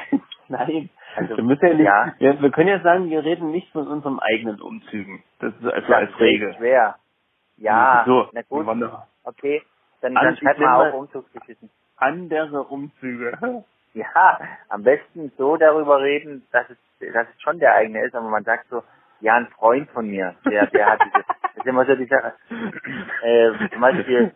nein. 0.49 0.89
Also, 1.15 1.37
wir, 1.37 1.43
müssen 1.43 1.65
ja 1.67 1.73
nicht, 1.73 1.85
ja. 1.85 2.13
Wir, 2.19 2.41
wir 2.41 2.51
können 2.51 2.69
ja 2.69 2.79
sagen, 2.81 3.09
wir 3.09 3.23
reden 3.23 3.51
nicht 3.51 3.71
von 3.71 3.87
unserem 3.87 4.19
eigenen 4.19 4.61
Umzügen. 4.61 5.23
Das 5.39 5.53
ist 5.55 5.65
also 5.65 5.87
Das 5.87 5.97
als 5.97 6.09
ist 6.11 6.19
Regel. 6.19 6.53
schwer. 6.55 6.95
Ja, 7.57 8.03
so, 8.05 8.29
na 8.31 8.41
gut, 8.43 8.65
wunderbar. 8.65 9.07
okay. 9.23 9.61
Dann, 10.01 10.15
An- 10.15 10.25
dann 10.25 10.33
ich 10.35 10.39
schreib 10.39 10.57
nehme 10.57 10.71
mal 10.71 10.87
auf 10.89 10.93
Umzugsgeschichten. 10.93 11.69
Andere 11.97 12.63
Umzüge. 12.63 13.37
Ja, 13.95 14.39
am 14.69 14.83
besten 14.83 15.31
so 15.35 15.57
darüber 15.57 15.99
reden, 15.99 16.45
dass 16.51 16.69
es, 16.69 16.77
dass 17.11 17.27
es 17.27 17.41
schon 17.41 17.57
der 17.57 17.73
eigene 17.73 18.05
ist, 18.05 18.13
aber 18.13 18.29
man 18.29 18.43
sagt 18.43 18.69
so, 18.69 18.83
ja, 19.19 19.33
ein 19.35 19.47
Freund 19.47 19.89
von 19.89 20.07
mir, 20.07 20.35
der, 20.45 20.67
der 20.67 20.85
hat 20.91 20.99
diese, 21.03 21.25
das 21.41 21.55
ist 21.55 21.65
immer 21.65 21.85
so 21.85 21.95
die 21.95 22.05
Sache, 22.05 22.33
äh, 23.23 23.51
zum 23.71 23.81
Beispiel, 23.81 24.31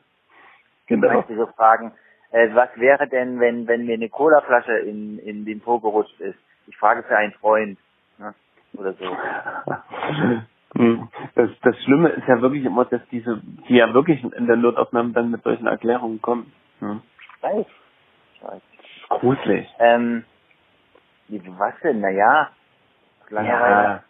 zum 0.88 1.02
genau. 1.02 1.08
Beispiel 1.20 1.38
so 1.38 1.46
fragen, 1.56 1.94
äh, 2.34 2.54
was 2.54 2.70
wäre 2.76 3.08
denn, 3.08 3.40
wenn, 3.40 3.68
wenn 3.68 3.86
mir 3.86 3.94
eine 3.94 4.10
Colaflasche 4.10 4.74
in, 4.80 5.20
in 5.20 5.46
den 5.46 5.62
Po 5.62 5.80
gerutscht 5.80 6.20
ist? 6.20 6.38
Ich 6.68 6.76
frage 6.78 7.04
für 7.04 7.16
einen 7.16 7.32
Freund, 7.34 7.78
ne? 8.18 8.34
oder 8.74 8.94
so. 8.94 9.06
Hm. 10.76 11.08
Das, 11.36 11.52
das 11.62 11.78
Schlimme 11.84 12.10
ist 12.10 12.28
ja 12.28 12.42
wirklich 12.42 12.66
immer, 12.66 12.86
dass 12.86 13.02
diese, 13.12 13.40
die 13.70 13.76
ja 13.76 13.94
wirklich 13.94 14.24
in 14.24 14.48
der 14.48 14.56
Notaufnahme 14.56 15.14
dann 15.14 15.30
mit 15.30 15.44
solchen 15.44 15.68
Erklärungen 15.68 16.20
kommen. 16.20 16.52
Hm. 16.80 17.04
Ich 17.38 17.44
weiß. 17.44 17.66
Ich 18.34 18.44
weiß. 18.44 18.62
Gruselig. 19.10 19.70
Ähm, 19.78 20.24
wie- 21.28 21.44
was 21.60 21.76
denn? 21.84 22.00
Naja, 22.00 22.50
Langeweile. 23.30 23.84
Ja. 23.84 24.04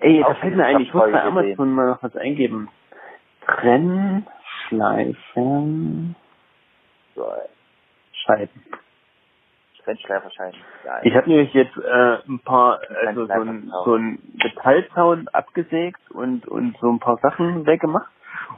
Ey, 0.00 0.20
da 0.20 0.34
fällt 0.34 0.54
mir 0.54 0.66
ein, 0.66 0.80
ich 0.80 0.92
muss 0.92 1.10
bei 1.10 1.22
Amazon 1.22 1.72
mal 1.72 1.86
noch 1.86 2.02
was 2.02 2.14
eingeben. 2.14 2.68
Trennschleifen 3.46 6.14
So, 7.18 7.24
äh, 7.32 7.48
Scheiben. 8.12 8.62
Trennschleiferscheiben. 9.84 10.60
Ja, 10.84 11.00
Ich 11.02 11.14
habe 11.16 11.28
nämlich 11.30 11.52
jetzt 11.54 11.76
äh, 11.76 12.18
ein 12.28 12.40
paar, 12.44 12.80
also 13.06 13.26
so 13.26 13.32
ein, 13.32 13.72
so 13.84 13.94
ein 13.96 14.18
Metallzaun 14.42 15.28
abgesägt 15.28 16.00
und 16.12 16.46
und 16.46 16.76
so 16.80 16.88
ein 16.90 17.00
paar 17.00 17.16
Sachen 17.22 17.66
weggemacht 17.66 18.10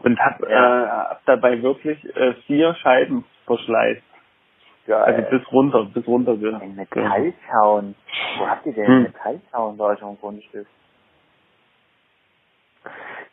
und 0.03 0.19
hab, 0.21 0.41
Ja. 0.43 0.85
äh, 0.85 0.89
hab 0.89 1.25
dabei 1.27 1.63
wirklich 1.63 2.05
äh, 2.17 2.35
vier 2.47 2.75
Scheiben 2.75 3.25
verschleißt. 3.47 4.03
geil. 4.87 5.03
Also 5.15 5.31
bis 5.39 5.53
runter, 5.53 5.85
bis 5.87 6.07
runter. 6.07 6.33
Ein 6.61 6.75
Metallzaun. 6.77 7.95
Wo 8.39 8.49
habt 8.49 8.67
ihr 8.67 8.75
denn 8.75 8.87
Hm. 8.87 8.93
einen 8.93 9.03
Metallzaun 9.05 9.77
bei 9.79 9.85
euch 9.87 10.03
am 10.03 10.19
Grundstück? 10.19 10.67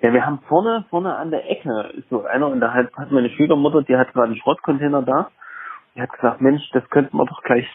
Ja, 0.01 0.13
wir 0.13 0.25
haben 0.25 0.39
vorne, 0.47 0.85
vorne 0.89 1.15
an 1.15 1.31
der 1.31 1.49
Ecke 1.49 1.91
ist 1.95 2.09
so 2.09 2.23
einer 2.25 2.47
und 2.49 2.59
da 2.61 2.73
hat, 2.73 2.93
hat 2.95 3.11
meine 3.11 3.31
Schwiegermutter, 3.31 3.81
die 3.81 3.97
hat 3.97 4.13
gerade 4.13 4.27
einen 4.27 4.37
Schrottcontainer 4.37 5.01
da. 5.01 5.31
Die 5.95 6.01
hat 6.01 6.11
gesagt, 6.11 6.41
Mensch, 6.41 6.61
das 6.71 6.87
könnten 6.91 7.17
wir 7.17 7.25
doch 7.25 7.41
gleich, 7.43 7.67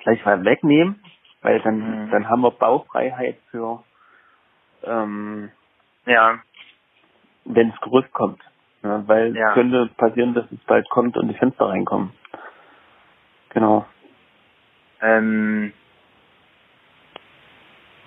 gleich 0.00 0.24
mal 0.24 0.42
wegnehmen, 0.44 1.02
weil 1.42 1.60
dann, 1.62 2.06
Mhm. 2.06 2.10
dann 2.10 2.28
haben 2.30 2.40
wir 2.42 2.50
Baufreiheit 2.50 3.38
für, 3.50 3.84
ähm, 4.84 5.50
ja, 6.06 6.38
wenn 7.44 7.70
das 7.70 7.80
Gerüst 7.82 8.12
kommt. 8.12 8.42
Ja, 8.82 9.06
weil 9.06 9.36
Ja. 9.36 9.48
es 9.50 9.54
könnte 9.54 9.88
passieren, 9.96 10.34
dass 10.34 10.50
es 10.50 10.60
bald 10.66 10.88
kommt 10.90 11.16
und 11.18 11.28
die 11.28 11.34
Fenster 11.34 11.66
reinkommen. 11.68 12.12
Genau. 13.50 13.86
Ähm, 15.02 15.72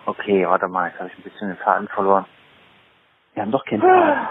okay, 0.06 0.48
warte 0.48 0.68
mal, 0.68 0.90
jetzt 0.90 1.00
habe 1.00 1.10
ich 1.10 1.18
ein 1.18 1.24
bisschen 1.24 1.50
den 1.50 1.58
Faden 1.58 1.88
verloren. 1.90 2.26
Wir 3.34 3.44
haben 3.44 3.52
doch 3.52 3.66
keinen 3.66 3.82
Plan. 3.82 4.28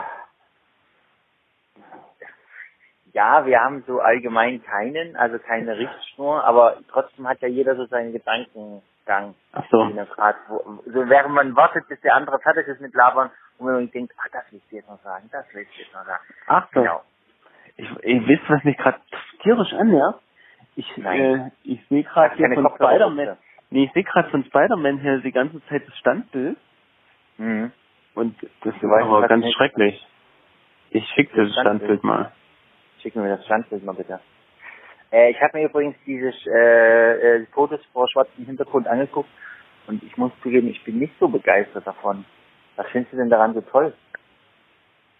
Ja, 3.13 3.47
wir 3.47 3.59
haben 3.61 3.83
so 3.87 4.01
allgemein 4.01 4.63
keinen, 4.63 5.17
also 5.17 5.39
keine 5.39 5.77
Richtschnur, 5.77 6.45
aber 6.45 6.77
trotzdem 6.89 7.27
hat 7.27 7.41
ja 7.41 7.49
jeder 7.49 7.75
so 7.75 7.87
seinen 7.87 8.13
Gedankengang. 8.13 9.35
Ach 9.53 9.65
so. 9.71 9.91
grad, 10.15 10.37
wo, 10.49 10.83
so 10.85 11.09
während 11.09 11.35
man 11.35 11.57
wartet, 11.57 11.89
bis 11.89 12.01
der 12.03 12.15
andere 12.15 12.39
fertig 12.41 12.69
ist 12.69 12.81
mit 12.81 12.95
Labern 12.95 13.31
und 13.59 13.67
man 13.67 13.91
denkt, 13.91 14.13
ach, 14.19 14.29
das 14.31 14.53
will 14.53 14.59
ich 14.59 14.69
dir 14.69 14.77
jetzt 14.77 14.89
noch 14.89 15.03
sagen, 15.03 15.29
das 15.33 15.53
will 15.55 15.63
ich 15.63 15.71
dir 15.71 15.85
jetzt 15.85 15.95
noch 15.95 16.05
sagen. 16.05 16.23
Ach 16.47 16.69
so. 16.73 16.81
Genau. 16.81 17.03
Ich, 17.77 17.91
ich 18.03 18.29
wisst, 18.29 18.51
was 18.51 18.63
mich 18.65 18.77
gerade 18.77 19.01
tierisch 19.43 19.73
annervt? 19.73 20.21
Ich, 20.77 20.97
Nein. 20.97 21.21
äh, 21.21 21.51
ich 21.65 21.81
sehe 21.89 22.05
gerade 22.05 22.37
hier 22.37 22.53
von 22.55 22.71
Spider-Man, 22.75 23.37
nee, 23.71 23.85
ich 23.85 23.93
sehe 23.93 24.05
gerade 24.05 24.29
von 24.31 24.45
Spider-Man 24.45 24.99
hier 24.99 25.19
die 25.19 25.33
ganze 25.33 25.65
Zeit 25.67 25.89
das 25.89 25.97
Standbild 25.97 26.59
Mhm. 27.39 27.73
Und 28.19 28.37
das 28.63 28.75
weißt, 28.75 29.07
aber 29.07 29.29
ganz 29.29 29.45
nicht- 29.45 29.57
schrecklich. 29.57 30.07
Ich 30.91 31.07
schick 31.11 31.33
dir 31.35 31.45
Das 31.45 31.53
Standbild 31.53 32.03
mal. 32.05 32.33
Schick 33.01 33.15
mir 33.17 33.29
das 33.29 33.45
Standbild 33.45 33.85
mal 33.85 33.95
bitte. 33.95 34.21
Äh, 35.13 35.31
ich 35.31 35.41
habe 35.41 35.59
mir 35.59 35.67
übrigens 35.67 35.97
diese 36.07 36.33
äh, 36.51 37.43
äh, 37.43 37.47
Fotos 37.53 37.85
vor 37.93 38.09
schwarzem 38.09 38.45
Hintergrund 38.47 38.87
angeguckt 38.89 39.29
Und 39.87 40.03
ich 40.03 40.17
muss 40.19 40.33
zugeben, 40.43 40.69
ich 40.69 40.83
bin 40.85 40.99
nicht 40.99 41.15
so 41.19 41.29
begeistert 41.29 41.87
davon. 41.87 42.25
Was 42.77 42.87
findest 42.91 43.13
du 43.15 43.17
denn 43.19 43.31
daran 43.31 43.55
so 43.55 43.63
toll? 43.63 43.95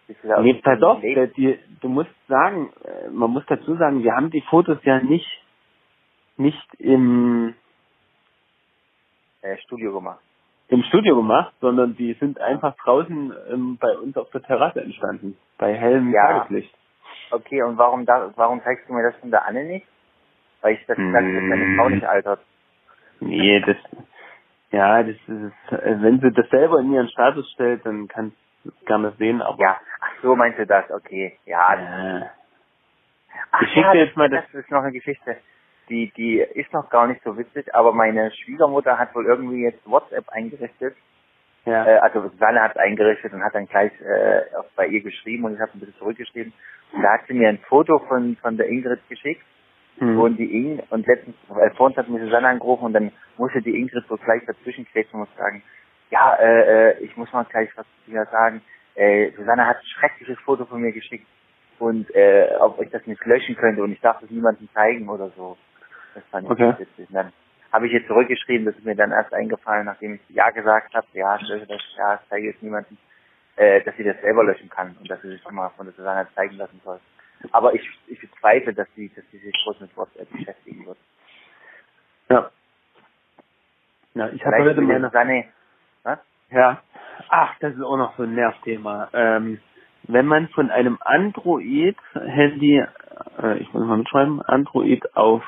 Nee, 0.09 0.63
auf, 0.83 1.01
gelegt? 1.01 1.19
äh, 1.19 1.29
die, 1.35 1.59
du 1.81 1.89
musst 1.89 2.11
sagen, 2.29 2.73
äh, 2.85 3.09
man 3.11 3.31
muss 3.31 3.45
dazu 3.47 3.77
sagen, 3.77 4.03
wir 4.03 4.15
haben 4.15 4.31
die 4.31 4.43
Fotos 4.43 4.79
ja 4.85 5.01
nicht, 5.01 5.27
nicht 6.37 6.75
im, 6.79 7.55
äh, 9.43 9.57
Studio 9.59 9.93
gemacht. 9.95 10.21
Im 10.69 10.83
Studio 10.85 11.17
gemacht, 11.17 11.55
sondern 11.61 11.97
die 11.97 12.15
sind 12.15 12.41
einfach 12.41 12.77
draußen 12.77 13.33
ähm, 13.51 13.79
bei 13.79 13.97
uns 13.99 14.17
auf 14.17 14.31
der 14.31 14.43
Terrasse 14.43 14.81
entstanden, 14.83 15.37
bei 15.59 15.75
hellem 15.75 16.13
Ja. 16.13 16.27
Tageslicht. 16.27 16.75
Okay, 17.31 17.63
und 17.63 17.77
warum 17.79 18.07
da, 18.07 18.33
warum 18.37 18.63
zeigst 18.63 18.89
du 18.89 18.93
mir 18.95 19.03
das 19.03 19.17
von 19.21 19.31
der 19.31 19.47
Anne 19.47 19.65
nicht? 19.65 19.87
Weil 20.63 20.75
ich 20.75 20.87
das 20.87 20.97
Hm. 20.99 21.13
dass 21.13 21.23
deine 21.23 21.77
Frau 21.77 21.89
nicht 21.89 22.05
altert. 22.05 22.41
Nee, 23.21 23.61
das, 23.61 23.77
ja, 24.71 25.03
das 25.03 25.17
ist, 25.27 25.73
äh, 25.73 26.03
wenn 26.03 26.21
sie 26.21 26.33
das 26.33 26.49
selber 26.51 26.81
in 26.81 26.93
ihren 26.93 27.09
Status 27.09 27.51
stellt, 27.53 27.85
dann 27.87 28.09
kannst 28.09 28.37
du 28.65 28.71
es 28.71 28.87
gerne 28.87 29.13
sehen, 29.19 29.43
aber, 29.43 29.61
Ja, 29.61 29.81
ach 30.01 30.13
so 30.23 30.37
meinst 30.37 30.59
du 30.59 30.67
das, 30.67 30.91
okay. 30.91 31.39
Ja, 31.47 31.75
äh, 32.21 32.27
Ach 33.51 33.63
Ich 33.63 33.69
schick 33.71 33.83
ja, 33.83 33.93
dir 33.93 34.05
jetzt 34.05 34.17
mal 34.17 34.29
das- 34.29 34.45
das 34.53 34.63
ist 34.65 34.71
noch 34.71 34.83
eine 34.83 34.93
Geschichte. 34.93 35.39
Die, 35.89 36.13
die 36.17 36.39
ist 36.39 36.73
noch 36.73 36.91
gar 36.91 37.07
nicht 37.07 37.23
so 37.25 37.37
witzig, 37.37 37.75
aber 37.75 37.93
meine 37.93 38.31
Schwiegermutter 38.31 38.99
hat 38.99 39.15
wohl 39.15 39.27
irgendwie 39.27 39.63
jetzt 39.63 39.85
WhatsApp 39.87 40.29
eingerichtet. 40.29 40.95
ja, 41.65 41.87
Äh, 41.87 41.99
also 41.99 42.29
Susanne 42.29 42.63
hat 42.63 42.73
es 42.73 42.77
eingerichtet 42.79 43.33
und 43.33 43.43
hat 43.43 43.55
dann 43.55 43.67
gleich 43.67 43.93
äh, 44.01 44.57
auch 44.57 44.67
bei 44.77 44.87
ihr 44.87 45.03
geschrieben 45.03 45.45
und 45.45 45.55
ich 45.55 45.61
habe 45.61 45.73
ein 45.75 45.81
bisschen 45.81 45.99
zurückgeschrieben. 45.99 46.53
Und 46.93 47.03
da 47.03 47.15
hat 47.15 47.27
sie 47.27 47.35
mir 47.35 47.49
ein 47.49 47.59
Foto 47.59 47.99
von 48.01 48.37
von 48.37 48.57
der 48.57 48.69
Ingrid 48.69 49.01
geschickt 49.09 49.45
hm. 49.99 50.19
und 50.19 50.37
die 50.37 50.53
Ing 50.55 50.83
und 50.91 51.07
letztens 51.07 51.37
äh, 51.61 51.71
vorhin 51.71 51.97
hat 51.97 52.09
mir 52.09 52.21
Susanne 52.21 52.49
angerufen 52.49 52.85
und 52.87 52.93
dann 52.93 53.13
musste 53.37 53.63
die 53.63 53.79
Ingrid 53.79 54.05
so 54.09 54.17
gleich 54.17 54.45
dazwischen 54.47 54.87
kretschen 54.87 55.21
und 55.21 55.29
muss 55.29 55.37
sagen, 55.37 55.63
ja, 56.11 56.35
äh, 56.37 56.91
äh, 56.91 56.99
ich 57.01 57.17
muss 57.17 57.33
mal 57.33 57.45
gleich 57.45 57.71
was 57.77 57.87
zu 58.05 58.11
dir 58.11 58.27
sagen. 58.27 58.63
Äh, 58.95 59.31
Susanne 59.37 59.67
hat 59.67 59.77
ein 59.79 59.87
schreckliches 59.87 60.39
Foto 60.41 60.65
von 60.65 60.81
mir 60.81 60.93
geschickt 60.93 61.27
und 61.79 62.13
äh, 62.15 62.49
ob 62.61 62.81
ich 62.81 62.91
das 62.91 63.07
nicht 63.07 63.25
löschen 63.25 63.57
könnte 63.57 63.83
und 63.83 63.93
ich 63.93 64.01
darf 64.01 64.21
das 64.21 64.31
niemandem 64.31 64.69
zeigen 64.75 65.09
oder 65.09 65.31
so. 65.37 65.57
Das 66.19 66.31
fand 66.31 66.45
ich 66.45 66.51
Okay. 66.51 66.75
witzig. 66.79 67.09
Und 67.09 67.15
dann 67.15 67.33
habe 67.73 67.87
ich 67.87 67.93
jetzt 67.93 68.09
zurückgeschrieben, 68.09 68.67
das 68.67 68.77
ist 68.77 68.85
mir 68.85 68.97
dann 68.97 69.13
erst 69.13 69.33
eingefallen, 69.33 69.87
nachdem 69.87 70.15
ich 70.15 70.21
Ja 70.31 70.51
gesagt 70.51 70.95
habe, 70.95 71.07
ja, 71.13 71.37
ich 71.37 71.49
das, 71.67 71.81
ja, 71.97 72.21
zeige 72.29 72.51
es 72.51 72.63
niemandem, 72.63 72.97
äh, 73.57 73.83
dass 73.83 73.97
sie 73.97 74.05
das 74.05 74.21
selber 74.21 74.45
löschen 74.45 74.69
kann 74.69 74.97
und 74.99 75.11
dass 75.11 75.21
sie 75.23 75.29
sich 75.29 75.51
mal 75.51 75.71
von 75.71 75.87
der 75.87 75.95
Susanne 75.95 76.27
zeigen 76.35 76.57
lassen 76.57 76.81
soll. 76.85 76.99
Aber 77.53 77.75
ich, 77.75 77.89
ich 78.09 78.21
bezweifle, 78.21 78.75
dass 78.75 78.89
sie, 78.97 79.13
dass 79.15 79.25
sie 79.31 79.39
sich 79.39 79.55
groß 79.65 79.81
mit 79.81 79.97
WhatsApp 79.97 80.31
beschäftigen 80.31 80.87
wird. 80.87 80.99
ja. 82.31 82.51
Ja, 84.15 84.29
ich 84.31 84.45
habe 84.45 84.59
heute 84.59 84.81
meine, 84.81 85.07
Susanne, 85.07 85.45
was? 86.03 86.19
ja, 86.51 86.83
ach, 87.29 87.57
das 87.61 87.75
ist 87.75 87.83
auch 87.83 87.97
noch 87.97 88.17
so 88.17 88.25
ein 88.25 88.35
Nervthema. 88.35 89.09
Ähm, 89.13 89.61
wenn 90.05 90.27
man 90.27 90.49
von 90.49 90.71
einem 90.71 90.99
Android-Handy, 91.01 92.85
äh, 93.43 93.59
ich 93.59 93.73
muss 93.73 93.85
mal 93.87 93.99
mitschreiben, 93.99 94.43
Android 94.43 95.15
auf 95.15 95.45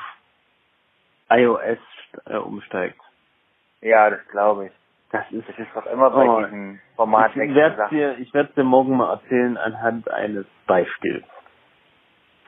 iOS 1.31 1.79
äh, 2.25 2.37
umsteigt. 2.37 2.99
Ja, 3.81 4.09
das 4.09 4.25
glaube 4.27 4.67
ich. 4.67 4.71
Das 5.11 5.29
ist, 5.31 5.47
Das 5.49 5.57
ist 5.59 5.67
doch 5.75 5.85
immer 5.87 6.09
bei 6.11 6.27
Oh. 6.27 6.43
diesem 6.43 6.79
Format 6.95 7.35
ich 7.35 7.55
werde 7.55 7.87
dir, 7.89 8.17
ich 8.19 8.33
werde 8.33 8.53
dir 8.53 8.63
morgen 8.63 8.95
mal 8.97 9.13
erzählen 9.13 9.57
anhand 9.57 10.09
eines 10.09 10.45
Beispiels. 10.67 11.25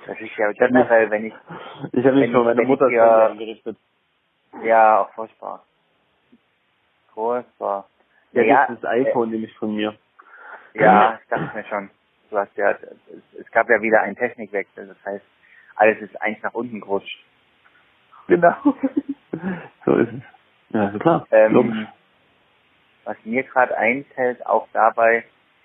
Das 0.06 0.20
ist 0.20 0.36
ja 0.38 0.52
generell, 0.54 1.10
wenn 1.10 1.26
ich, 1.26 1.34
Ich 1.94 2.06
habe 2.06 2.18
mich 2.18 2.32
von 2.32 2.46
meiner 2.46 2.62
ich 2.62 2.68
Mutter 2.68 2.90
das 2.90 2.94
Handy 2.94 3.42
eingerichtet. 3.42 3.78
ja, 4.64 5.02
auch 5.02 5.14
furchtbar. 5.14 5.64
Furchtbar. 7.14 7.88
Ja, 8.34 8.44
Ja, 8.44 8.66
das 8.68 8.76
ist 8.76 8.84
das 8.84 8.92
iPhone 8.92 9.30
nämlich 9.32 9.54
von 9.58 9.76
mir. 9.76 9.96
Ja, 10.74 11.20
ich 11.22 11.28
dachte 11.30 11.56
mir 11.56 11.66
schon. 11.66 11.90
Du 12.30 12.38
hast 12.38 12.56
ja, 12.58 12.72
es, 12.72 13.40
es 13.40 13.52
gab 13.52 13.70
ja 13.70 13.82
wieder 13.82 14.02
einen 14.02 14.16
Technikwechsel, 14.16 14.88
das 14.88 14.98
heißt, 15.06 15.26
alles 15.76 16.02
ist 16.02 16.20
eins 16.22 16.42
nach 16.42 16.54
unten 16.54 16.82
gerutscht. 16.82 17.24
Genau. 18.28 18.56
so 19.86 19.96
ist 19.96 20.14
es. 20.14 20.22
Ja, 20.70 20.90
ist 20.90 21.00
klar. 21.00 21.26
Ähm, 21.32 21.88
was 23.06 23.18
mir 23.26 23.44
gerade 23.44 23.78
einfällt, 23.78 24.46
auch 24.46 24.68
dabei, 24.74 25.24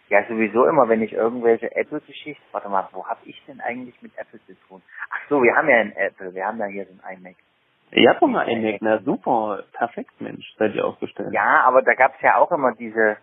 ja 0.08 0.24
sowieso 0.28 0.66
immer, 0.66 0.88
wenn 0.88 1.02
ich 1.02 1.12
irgendwelche 1.12 1.74
Apple-Geschichten, 1.74 2.42
warte 2.52 2.68
mal, 2.68 2.88
wo 2.92 3.06
habe 3.06 3.20
ich 3.24 3.40
denn 3.46 3.60
eigentlich 3.60 4.00
mit 4.02 4.12
Apple 4.16 4.40
zu 4.46 4.54
tun? 4.66 4.82
Ach 5.10 5.28
so, 5.28 5.42
wir 5.42 5.54
haben 5.54 5.68
ja 5.68 5.76
ein 5.76 5.92
Apple, 5.92 6.34
wir 6.34 6.46
haben 6.46 6.58
ja 6.58 6.66
hier 6.66 6.86
so 6.86 6.92
ein 7.02 7.18
iMac. 7.18 7.36
Ihr 7.92 8.10
habt 8.10 8.20
doch 8.20 8.26
mal 8.26 8.46
einen 8.46 8.62
Mac, 8.62 8.82
na 8.82 8.98
super, 8.98 9.62
perfekt, 9.72 10.20
Mensch, 10.20 10.44
seid 10.58 10.74
ihr 10.74 10.84
aufgestellt. 10.84 11.32
Ja, 11.32 11.62
aber 11.62 11.80
da 11.82 11.94
gab 11.94 12.14
es 12.16 12.20
ja 12.20 12.36
auch 12.36 12.52
immer 12.52 12.72
diese 12.74 13.16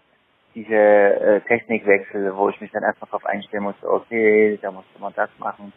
diese 0.56 0.74
äh, 0.74 1.42
Technikwechsel, 1.42 2.36
wo 2.36 2.50
ich 2.50 2.60
mich 2.62 2.72
dann 2.72 2.84
erstmal 2.84 3.10
drauf 3.12 3.26
einstellen 3.26 3.64
musste, 3.64 3.88
okay, 3.92 4.58
da 4.62 4.72
musste 4.72 5.00
man 5.00 5.14
das 5.14 5.30
machen. 5.38 5.74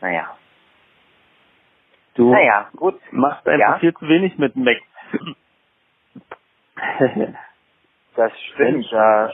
Naja. 0.00 0.36
Du 2.14 2.30
Naja, 2.32 2.70
gut. 2.76 3.00
machst 3.12 3.46
einfach 3.48 3.74
Ja? 3.74 3.78
viel 3.78 3.94
zu 3.94 4.08
wenig 4.08 4.36
mit 4.38 4.56
Mac. 4.56 4.78
Das 8.14 8.30
stimmt. 8.52 8.84
Ja, 8.90 9.30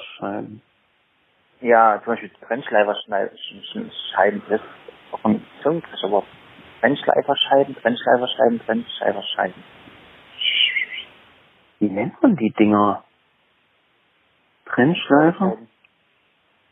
ja, 1.61 2.01
zum 2.05 2.13
Beispiel 2.13 2.31
Trennschleiferscheiben, 2.47 4.43
das 4.49 4.61
ist 4.61 4.67
auch 5.13 5.25
ein 5.25 5.45
Zungenkricherwort. 5.63 6.27
Trennschleiferscheiben, 6.81 7.75
Trennschleiferscheiben, 7.75 8.61
Trennschleiferscheiben. 8.61 9.65
Wie 11.81 11.89
nennt 11.89 12.23
man 12.23 12.37
die 12.37 12.51
Dinger? 12.51 13.03
Trennschleifer? 14.67 15.59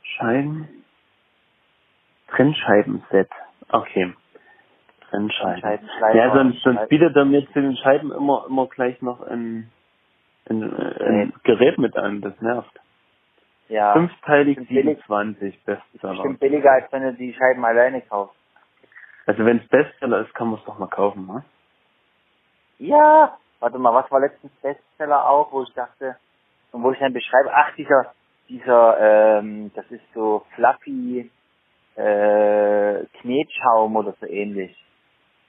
Scheiben? 0.02 0.84
Trennscheibenset. 2.28 3.30
Okay. 3.70 4.14
Trennscheibenschleifer. 5.10 6.14
Ja, 6.14 6.34
sonst, 6.34 6.62
sonst 6.62 6.88
bietet 6.88 7.16
er 7.16 7.24
mir 7.24 7.46
zu 7.46 7.60
den 7.60 7.76
Scheiben 7.76 8.12
immer, 8.12 8.46
immer 8.48 8.66
gleich 8.66 9.00
noch 9.02 9.20
ein, 9.20 9.70
ein, 10.48 10.62
ein 10.62 11.32
Gerät 11.44 11.78
mit 11.78 11.96
an. 11.96 12.20
Das 12.20 12.40
nervt. 12.40 12.80
Ja, 13.68 13.94
Fünfteilig 13.94 14.56
Bestimmt 14.56 14.84
billig. 14.84 14.98
27 15.06 15.64
Bestseller. 15.64 16.12
bestimmt 16.12 16.40
billiger, 16.40 16.70
als 16.72 16.92
wenn 16.92 17.02
du 17.02 17.14
die 17.14 17.34
Scheiben 17.34 17.64
alleine 17.64 18.00
kaufst. 18.02 18.36
Also 19.26 19.44
wenn 19.44 19.58
es 19.58 19.68
Bestseller 19.68 20.20
ist, 20.20 20.34
kann 20.34 20.48
man 20.48 20.60
es 20.60 20.64
doch 20.64 20.78
mal 20.78 20.86
kaufen, 20.86 21.26
ne? 21.26 21.44
Ja, 22.78 23.36
warte 23.58 23.78
mal, 23.78 23.92
was 23.92 24.10
war 24.10 24.20
letztens 24.20 24.52
Bestseller 24.62 25.28
auch, 25.28 25.50
wo 25.50 25.62
ich 25.62 25.72
dachte, 25.74 26.16
und 26.70 26.82
wo 26.82 26.92
ich 26.92 26.98
dann 26.98 27.12
beschreibe, 27.12 27.50
ach, 27.52 27.74
dieser, 27.74 28.12
dieser, 28.48 29.38
ähm, 29.38 29.72
das 29.74 29.90
ist 29.90 30.04
so 30.14 30.44
fluffy, 30.54 31.30
äh, 31.96 33.04
Knetschaum 33.20 33.96
oder 33.96 34.14
so 34.20 34.26
ähnlich. 34.26 34.76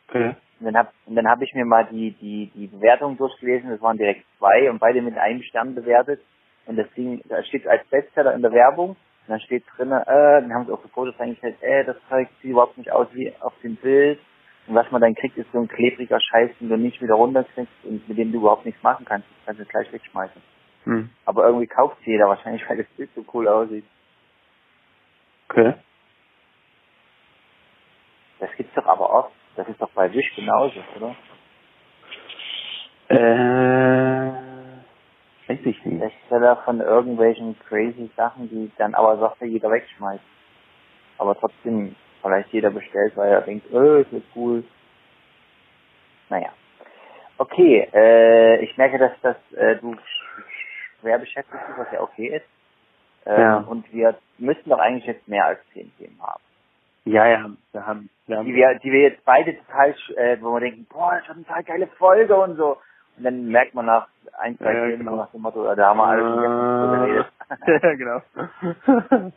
Okay. 0.07 0.35
Und 0.59 0.65
dann 0.65 0.77
hab, 0.77 0.93
und 1.05 1.15
dann 1.15 1.27
habe 1.27 1.43
ich 1.43 1.53
mir 1.53 1.65
mal 1.65 1.85
die, 1.91 2.11
die, 2.11 2.51
die 2.55 2.67
Bewertung 2.67 3.17
durchgelesen, 3.17 3.69
das 3.69 3.81
waren 3.81 3.97
direkt 3.97 4.25
zwei 4.39 4.69
und 4.69 4.79
beide 4.79 5.01
mit 5.01 5.17
einem 5.17 5.43
Stern 5.43 5.75
bewertet. 5.75 6.21
Und 6.65 6.77
das 6.77 6.91
Ding, 6.95 7.21
da 7.29 7.43
steht 7.43 7.67
als 7.67 7.85
Bestseller 7.87 8.33
in 8.33 8.41
der 8.41 8.51
Werbung, 8.51 8.89
und 8.89 9.33
dann 9.33 9.39
steht 9.41 9.65
drin, 9.75 9.91
äh, 9.91 10.05
dann 10.05 10.53
haben 10.53 10.65
sie 10.65 10.71
auch 10.71 10.81
so 10.81 10.87
Fotos 10.87 11.19
reingestellt, 11.19 11.61
äh, 11.61 11.83
das 11.83 11.97
Zeug 12.09 12.29
sieht 12.41 12.51
überhaupt 12.51 12.77
nicht 12.77 12.91
aus 12.91 13.07
wie 13.13 13.33
auf 13.41 13.53
dem 13.61 13.75
Bild. 13.75 14.19
Und 14.67 14.75
was 14.75 14.89
man 14.91 15.01
dann 15.01 15.15
kriegt, 15.15 15.37
ist 15.37 15.51
so 15.51 15.59
ein 15.59 15.67
klebriger 15.67 16.19
Scheiß, 16.19 16.51
den 16.59 16.69
du 16.69 16.77
nicht 16.77 17.01
wieder 17.01 17.15
runterkriegst 17.15 17.73
und 17.83 18.07
mit 18.07 18.17
dem 18.17 18.31
du 18.31 18.39
überhaupt 18.39 18.65
nichts 18.65 18.81
machen 18.83 19.05
kannst. 19.05 19.27
Du 19.27 19.45
kannst 19.45 19.61
es 19.61 19.67
gleich 19.67 19.91
wegschmeißen. 19.93 20.41
Hm. 20.83 21.09
Aber 21.25 21.45
irgendwie 21.45 21.67
kauft 21.67 21.97
jeder 22.05 22.27
wahrscheinlich, 22.27 22.67
weil 22.69 22.77
das 22.77 22.87
Bild 22.97 23.09
so 23.15 23.23
cool 23.33 23.47
aussieht. 23.47 23.85
Okay. 25.49 25.73
Das 28.39 28.49
gibt's 28.55 28.73
doch 28.75 28.85
aber 28.85 29.09
oft. 29.09 29.31
Das 29.57 29.67
ist 29.67 29.81
doch 29.81 29.89
bei 29.89 30.13
Wish 30.13 30.35
genauso, 30.35 30.79
oder? 30.95 31.15
Äh, 33.09 34.31
weiß 35.47 35.59
ich 35.65 35.83
nicht. 35.85 35.99
Bestseller 35.99 36.57
von 36.57 36.79
irgendwelchen 36.79 37.57
crazy 37.67 38.09
Sachen, 38.15 38.49
die 38.49 38.71
dann 38.77 38.93
aber 38.93 39.17
sofort 39.17 39.41
jeder 39.41 39.71
wegschmeißt. 39.71 40.23
Aber 41.17 41.35
trotzdem 41.35 41.95
vielleicht 42.21 42.53
jeder 42.53 42.69
bestellt, 42.69 43.17
weil 43.17 43.31
er 43.31 43.41
denkt, 43.41 43.71
äh, 43.73 44.01
ist 44.01 44.13
das 44.13 44.21
cool. 44.35 44.63
Naja. 46.29 46.49
Okay, 47.39 47.89
äh, 47.93 48.63
ich 48.63 48.77
merke, 48.77 48.99
dass, 48.99 49.19
dass 49.21 49.37
äh, 49.53 49.77
du 49.77 49.95
schwer 50.99 51.17
beschäftigt 51.17 51.65
bist, 51.65 51.79
was 51.79 51.91
ja 51.91 52.01
okay 52.01 52.27
ist. 52.27 52.45
Ähm, 53.25 53.41
Ja. 53.41 53.57
Und 53.57 53.91
wir 53.91 54.19
müssten 54.37 54.69
doch 54.69 54.79
eigentlich 54.79 55.05
jetzt 55.05 55.27
mehr 55.27 55.45
als 55.45 55.59
zehn 55.73 55.91
Themen 55.97 56.21
haben. 56.21 56.41
Ja, 57.07 57.25
ja, 57.25 57.49
wir 57.71 57.85
haben, 57.85 58.09
wir 58.25 58.37
haben 58.37 58.45
Die 58.45 58.53
wir, 58.53 58.79
die 58.79 58.91
wir 58.91 59.01
jetzt 59.01 59.23
beide 59.23 59.57
total, 59.57 59.95
äh, 60.17 60.37
wo 60.41 60.53
wir 60.53 60.59
denken, 60.59 60.85
boah, 60.89 61.13
das 61.17 61.27
wird 61.27 61.37
eine 61.37 61.45
total 61.45 61.63
geile 61.63 61.87
Folge 61.87 62.35
und 62.35 62.57
so. 62.57 62.77
Und 63.17 63.23
dann 63.23 63.47
merkt 63.47 63.73
man 63.73 63.85
nach 63.85 64.07
ein, 64.37 64.57
zwei 64.57 64.73
Ja, 64.73 64.95
genau. 64.97 65.15
nach 65.15 65.31
dem 65.31 65.41
Motto, 65.41 65.73
da 65.75 65.87
haben 65.87 65.97
wir 65.97 66.05
alles 66.05 66.25
ja, 67.67 67.95
genau. 67.95 68.21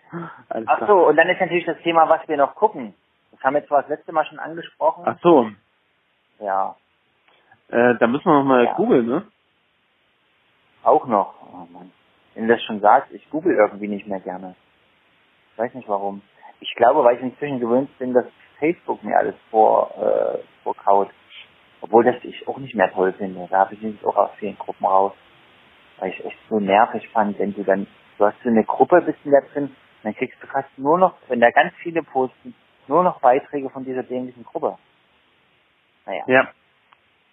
Alles 0.49 0.69
Ach 0.69 0.87
so, 0.87 1.07
und 1.09 1.17
dann 1.17 1.29
ist 1.29 1.41
natürlich 1.41 1.65
das 1.65 1.79
Thema, 1.83 2.09
was 2.09 2.27
wir 2.29 2.37
noch 2.37 2.55
gucken. 2.57 2.95
Das 3.33 3.41
haben 3.43 3.55
wir 3.55 3.67
zwar 3.67 3.83
das 3.83 3.91
letzte 3.91 4.13
Mal 4.13 4.27
schon 4.27 4.39
angesprochen. 4.41 5.05
Ach 5.07 5.17
so, 5.23 5.51
Ja. 6.41 6.77
äh, 7.69 7.95
da 7.99 8.07
müssen 8.09 8.25
wir 8.25 8.35
noch 8.35 8.45
mal 8.45 8.65
Ja. 8.65 8.75
googeln, 8.75 9.07
ne? 9.07 9.27
Auch 10.83 11.07
noch. 11.07 11.35
Oh 11.53 11.67
Mann. 11.73 11.93
Wenn 12.35 12.49
du 12.49 12.55
das 12.55 12.63
schon 12.65 12.81
sagst, 12.81 13.13
ich 13.13 13.29
google 13.31 13.55
irgendwie 13.55 13.89
nicht 13.89 14.07
mehr 14.07 14.21
gerne. 14.21 14.57
Ich 15.53 15.59
weiß 15.59 15.75
nicht 15.75 15.89
warum. 15.89 16.23
Ich 16.61 16.75
glaube, 16.75 17.03
weil 17.05 17.17
ich 17.17 17.23
inzwischen 17.23 17.61
gewöhnt 17.61 17.97
bin, 17.99 18.13
dass 18.13 18.27
Facebook 18.59 19.03
mir 19.03 19.17
alles 19.17 19.35
vor, 19.51 19.91
äh, 19.97 20.39
vorkaut. 20.63 21.11
Obwohl 21.81 22.05
das 22.05 22.17
ich 22.23 22.47
auch 22.47 22.59
nicht 22.59 22.75
mehr 22.75 22.93
toll 22.93 23.13
finde. 23.15 23.49
Da 23.51 23.61
habe 23.61 23.75
ich 23.75 23.81
mich 23.81 24.05
auch 24.05 24.17
aus 24.17 24.31
vielen 24.39 24.59
Gruppen 24.59 24.85
raus. 24.85 25.13
Weil 25.99 26.11
ich 26.11 26.25
echt 26.25 26.39
so 26.49 26.61
nervig 26.61 27.09
fand, 27.09 27.39
wenn 27.39 27.55
du 27.55 27.65
dann, 27.65 27.87
du 28.19 28.27
hast 28.27 28.37
so 28.43 28.51
eine 28.51 28.65
Gruppe, 28.65 29.01
bist 29.03 29.19
du 29.25 29.31
da 29.31 29.41
drin, 29.53 29.75
dann 30.03 30.15
kriegst 30.15 30.43
du 30.43 30.47
fast 30.47 30.69
nur 30.79 30.99
noch, 30.99 31.15
wenn 31.29 31.41
da 31.41 31.51
ganz 31.51 31.73
viele 31.83 32.03
posten, 32.03 32.55
nur 32.89 33.03
noch 33.03 33.21
Beiträge 33.21 33.71
von 33.71 33.85
dieser 33.85 34.03
dämlichen 34.03 34.45
Gruppe. 34.45 34.77
Naja. 36.07 36.25
Ja. 36.27 36.49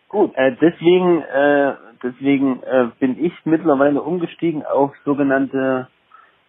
Gut. 0.09 0.33
Äh, 0.35 0.55
deswegen, 0.61 1.21
äh, 1.21 1.75
deswegen 2.03 2.63
äh, 2.63 2.87
bin 2.99 3.23
ich 3.23 3.33
mittlerweile 3.45 4.01
umgestiegen 4.01 4.65
auf 4.65 4.95
sogenannte, 5.03 5.89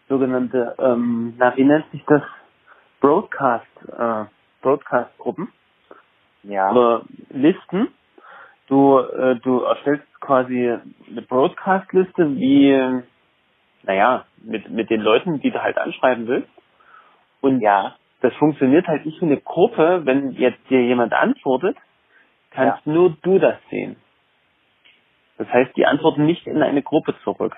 sogenannte, 0.08 0.76
ähm, 0.78 1.34
na 1.38 1.56
wie 1.56 1.64
nennt 1.64 1.90
sich 1.90 2.04
das? 2.06 2.22
Broadcast, 3.00 3.66
äh, 3.96 4.24
Broadcast-Gruppen 4.62 5.52
Ja. 6.42 6.70
oder 6.70 7.02
Listen. 7.30 7.88
Du, 8.68 8.98
äh, 8.98 9.36
du 9.36 9.60
erstellst 9.62 10.04
quasi 10.20 10.70
eine 11.10 11.22
Broadcast-Liste 11.22 12.36
wie, 12.36 12.70
äh, 12.72 13.02
naja, 13.84 14.26
mit, 14.38 14.68
mit 14.70 14.90
den 14.90 15.00
Leuten, 15.00 15.40
die 15.40 15.50
du 15.50 15.62
halt 15.62 15.78
anschreiben 15.78 16.26
willst. 16.26 16.50
Und 17.40 17.60
Ja. 17.60 17.96
das 18.20 18.34
funktioniert 18.34 18.86
halt 18.88 19.06
nicht 19.06 19.20
wie 19.22 19.26
eine 19.26 19.40
Gruppe, 19.40 20.02
wenn 20.04 20.32
jetzt 20.32 20.58
dir 20.68 20.82
jemand 20.82 21.12
antwortet, 21.14 21.76
kannst 22.50 22.86
nur 22.86 23.16
du 23.22 23.38
das 23.38 23.56
sehen. 23.70 23.96
Das 25.38 25.48
heißt, 25.48 25.76
die 25.76 25.86
antworten 25.86 26.26
nicht 26.26 26.46
in 26.46 26.62
eine 26.62 26.82
Gruppe 26.82 27.16
zurück. 27.22 27.56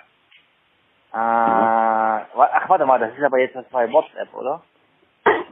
Ah, 1.12 2.26
wa- 2.34 2.50
ach, 2.52 2.68
warte 2.68 2.86
mal, 2.86 2.98
das 3.00 3.16
ist 3.16 3.24
aber 3.24 3.38
jetzt 3.40 3.56
das 3.56 3.66
bei 3.70 3.90
WhatsApp, 3.90 4.32
oder? 4.34 4.62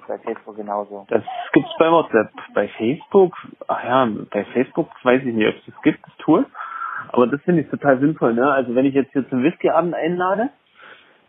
Bei 0.09 0.19
Facebook 0.19 0.57
genauso. 0.57 1.07
Das 1.11 1.23
gibt's 1.53 1.71
bei 1.79 1.91
WhatsApp. 1.91 2.31
Bei 2.55 2.67
Facebook, 2.69 3.35
ach 3.69 3.85
ja, 3.85 4.09
bei 4.31 4.45
Facebook 4.47 4.89
weiß 5.05 5.23
ich 5.23 5.35
nicht, 5.35 5.47
ob 5.49 5.55
es 5.57 5.67
das 5.67 5.83
gibt, 5.83 6.05
das 6.07 6.17
Tool. 6.19 6.47
Aber 7.13 7.27
das 7.27 7.41
finde 7.43 7.63
ich 7.63 7.69
total 7.71 7.99
sinnvoll, 8.01 8.35
ne? 8.35 8.51
Also 8.51 8.75
wenn 8.75 8.87
ich 8.87 8.95
jetzt 8.95 9.13
hier 9.13 9.29
zum 9.29 9.43
Whiskyabend 9.43 9.95
einlade, 9.95 10.49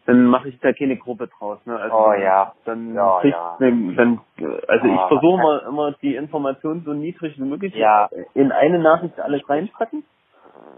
dann 0.05 0.25
mache 0.25 0.49
ich 0.49 0.59
da 0.61 0.73
keine 0.73 0.97
Gruppe 0.97 1.27
draus, 1.27 1.63
ne? 1.65 1.77
Also 1.77 1.95
Oh 1.95 2.13
ja. 2.13 2.53
Dann 2.65 2.95
Ja, 2.95 3.21
ja. 3.23 3.57
ne, 3.59 3.93
dann 3.95 4.21
also 4.67 4.87
ich 4.87 4.97
Ah, 4.99 5.07
versuche 5.09 5.43
okay. 5.57 5.67
immer, 5.69 5.91
die 6.01 6.15
Informationen 6.15 6.83
so 6.85 6.93
niedrig 6.93 7.37
wie 7.37 7.43
möglich 7.43 7.75
Ja. 7.75 8.09
in 8.33 8.51
eine 8.51 8.79
Nachricht 8.79 9.19
alles 9.19 9.47
reinpacken. 9.47 10.03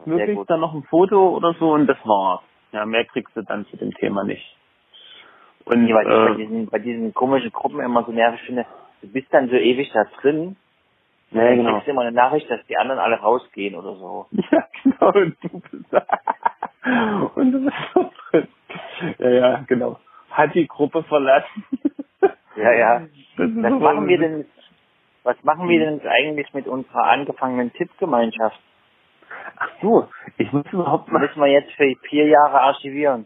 Möglichst 0.05 0.49
dann 0.49 0.59
noch 0.59 0.73
ein 0.73 0.83
Foto 0.83 1.29
oder 1.29 1.53
so 1.59 1.71
und 1.71 1.87
das 1.87 1.97
war's. 2.03 2.41
Ja, 2.71 2.85
mehr 2.85 3.05
kriegst 3.05 3.35
du 3.35 3.43
dann 3.43 3.65
zu 3.67 3.77
dem 3.77 3.91
Thema 3.93 4.23
nicht. 4.23 4.57
Und 5.65 5.83
Nee, 5.83 5.93
weil 5.93 6.03
ich 6.03 6.09
bei 6.09 6.31
äh, 6.31 6.35
diesen, 6.37 6.67
bei 6.67 6.79
diesen 6.79 7.13
komischen 7.13 7.51
Gruppen 7.51 7.79
immer 7.81 8.03
so 8.03 8.11
nervig 8.11 8.41
finde, 8.41 8.65
du 9.01 9.07
bist 9.11 9.27
dann 9.33 9.49
so 9.49 9.55
ewig 9.55 9.91
da 9.93 10.05
drin, 10.21 10.55
ja, 11.31 11.43
dann 11.45 11.57
genau. 11.57 11.71
kriegst 11.73 11.87
du 11.87 11.91
immer 11.91 12.01
eine 12.01 12.11
Nachricht, 12.11 12.49
dass 12.49 12.65
die 12.67 12.77
anderen 12.77 12.99
alle 12.99 13.17
rausgehen 13.17 13.75
oder 13.75 13.95
so. 13.95 14.27
Ja, 14.51 14.67
genau, 14.83 15.11
und 15.13 15.37
du 15.43 15.59
bist 15.59 15.93
und 17.35 17.51
du 17.51 17.65
bist 17.65 17.77
so 17.93 18.11
drin. 18.31 18.47
Ja, 19.19 19.29
ja, 19.29 19.63
genau. 19.67 19.99
Hat 20.31 20.55
die 20.55 20.67
Gruppe 20.67 21.03
verlassen. 21.03 21.65
Ja, 22.55 22.73
ja. 22.73 23.07
Was 23.37 23.79
machen 23.79 24.07
wir 24.07 24.17
denn, 24.17 24.45
was 25.23 25.41
machen 25.43 25.69
wir 25.69 25.79
denn 25.79 26.01
eigentlich 26.07 26.53
mit 26.53 26.67
unserer 26.67 27.03
angefangenen 27.03 27.71
Tippgemeinschaft? 27.73 28.59
Ach 29.57 29.69
so, 29.81 30.07
ich 30.37 30.51
muss 30.51 30.65
überhaupt 30.71 31.11
mal 31.11 31.19
Müssen 31.19 31.39
wir 31.41 31.47
jetzt 31.47 31.71
für 31.73 31.95
vier 32.09 32.27
Jahre 32.27 32.61
archivieren? 32.61 33.25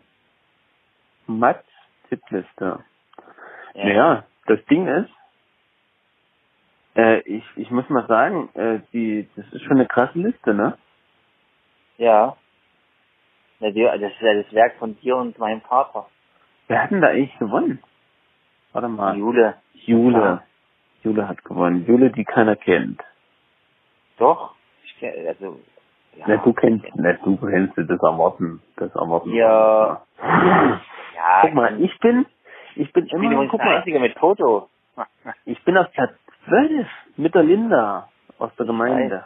Mats 1.28 1.66
Tippliste. 2.10 2.84
Naja, 3.74 4.26
das 4.46 4.64
Ding 4.66 4.88
ist, 4.88 5.10
äh, 6.96 7.20
ich, 7.22 7.44
ich 7.56 7.70
muss 7.72 7.90
mal 7.90 8.08
sagen, 8.08 8.50
äh, 8.54 8.80
die, 8.94 9.28
das 9.36 9.46
ist 9.54 9.64
schon 9.64 9.74
eine 9.78 9.88
krasse 9.88 10.18
Liste, 10.18 10.54
ne? 10.54 10.78
Ja. 11.98 12.38
Ja, 13.60 13.72
die- 13.72 13.84
Das 13.84 14.12
ist 14.14 14.22
ja 14.22 14.34
das 14.42 14.54
Werk 14.54 14.76
von 14.78 14.98
dir 15.00 15.16
und 15.18 15.38
meinem 15.40 15.62
Vater. 15.62 16.08
Wer 16.68 16.84
hat 16.84 16.92
denn 16.92 17.02
da 17.02 17.10
eigentlich 17.10 17.38
gewonnen? 17.38 17.82
Warte 18.74 18.88
mal. 18.88 19.18
Jule. 19.18 19.56
Jule. 19.74 20.20
Ja. 20.20 20.44
Jule 21.04 21.28
hat 21.28 21.44
gewonnen. 21.44 21.86
Jule, 21.86 22.12
die 22.12 22.26
keiner 22.26 22.56
kennt. 22.56 23.02
Doch? 24.18 24.56
Ich 24.84 24.98
kenn, 25.00 25.28
also, 25.28 25.60
ja. 26.18 26.26
Na, 26.28 26.38
du 26.38 26.54
kennst, 26.54 26.86
na, 26.96 27.14
du 27.14 27.38
kennst 27.38 27.78
das 27.78 27.90
Erwarten. 27.90 28.62
Das 28.78 28.94
Erwarten. 28.96 29.32
Ja. 29.34 30.02
Ja, 30.22 31.42
Guck 31.42 31.54
mal, 31.54 31.82
ich 31.82 31.98
bin, 32.00 32.26
ich 32.76 32.92
bin 32.94 33.06
ich 33.06 33.14
immer, 33.14 33.48
guck 33.48 33.60
mal, 33.60 33.78
Einzige 33.78 34.00
mit 34.00 34.18
Foto. 34.18 34.70
ich 35.46 35.62
bin 35.64 35.78
auf 35.78 35.92
Platz 35.92 36.14
12 36.48 36.88
mit 37.18 37.34
der 37.36 37.44
Linda 37.44 38.10
aus 38.38 38.52
der 38.58 38.66
Gemeinde. 38.66 39.26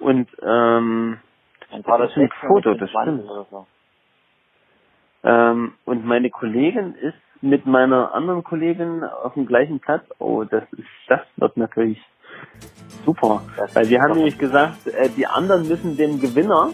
Und, 0.00 0.28
ähm, 0.42 1.18
Mein 1.70 1.82
Vater 1.84 2.04
Das 2.04 2.12
ist 2.12 2.18
ein 2.18 2.30
Foto, 2.46 2.74
das 2.74 2.90
20 2.90 2.92
stimmt. 2.92 3.30
oder 3.30 3.44
so. 3.50 3.66
ähm, 5.24 5.74
und 5.84 6.04
meine 6.04 6.30
Kollegin 6.30 6.94
ist 6.94 7.18
mit 7.40 7.66
meiner 7.66 8.14
anderen 8.14 8.42
Kollegin 8.42 9.04
auf 9.04 9.34
dem 9.34 9.46
gleichen 9.46 9.78
Platz. 9.80 10.04
Oh, 10.18 10.44
das 10.44 10.64
ist, 10.72 10.88
das 11.08 11.20
wird 11.36 11.56
natürlich 11.56 12.00
super. 13.08 13.42
Das 13.56 13.74
Weil 13.74 13.88
wir 13.88 14.02
haben 14.02 14.14
nämlich 14.16 14.36
gesagt, 14.36 14.86
äh, 14.86 15.08
die 15.16 15.26
anderen 15.26 15.66
müssen 15.66 15.96
dem 15.96 16.20
Gewinner 16.20 16.70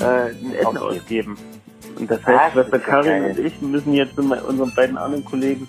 äh, 0.00 0.04
ein 0.30 0.54
Essen 0.54 0.78
Okay. 0.78 0.78
ausgeben. 0.78 1.36
Und 1.98 2.10
das 2.10 2.24
heißt, 2.24 2.38
das 2.38 2.52
Schwester 2.54 2.78
ja 2.78 2.84
Karin 2.84 3.22
geil. 3.22 3.30
und 3.30 3.38
ich 3.46 3.60
müssen 3.60 3.92
jetzt 3.92 4.16
mit 4.16 4.42
unseren 4.42 4.74
beiden 4.74 4.96
anderen 4.96 5.24
Kollegen 5.26 5.68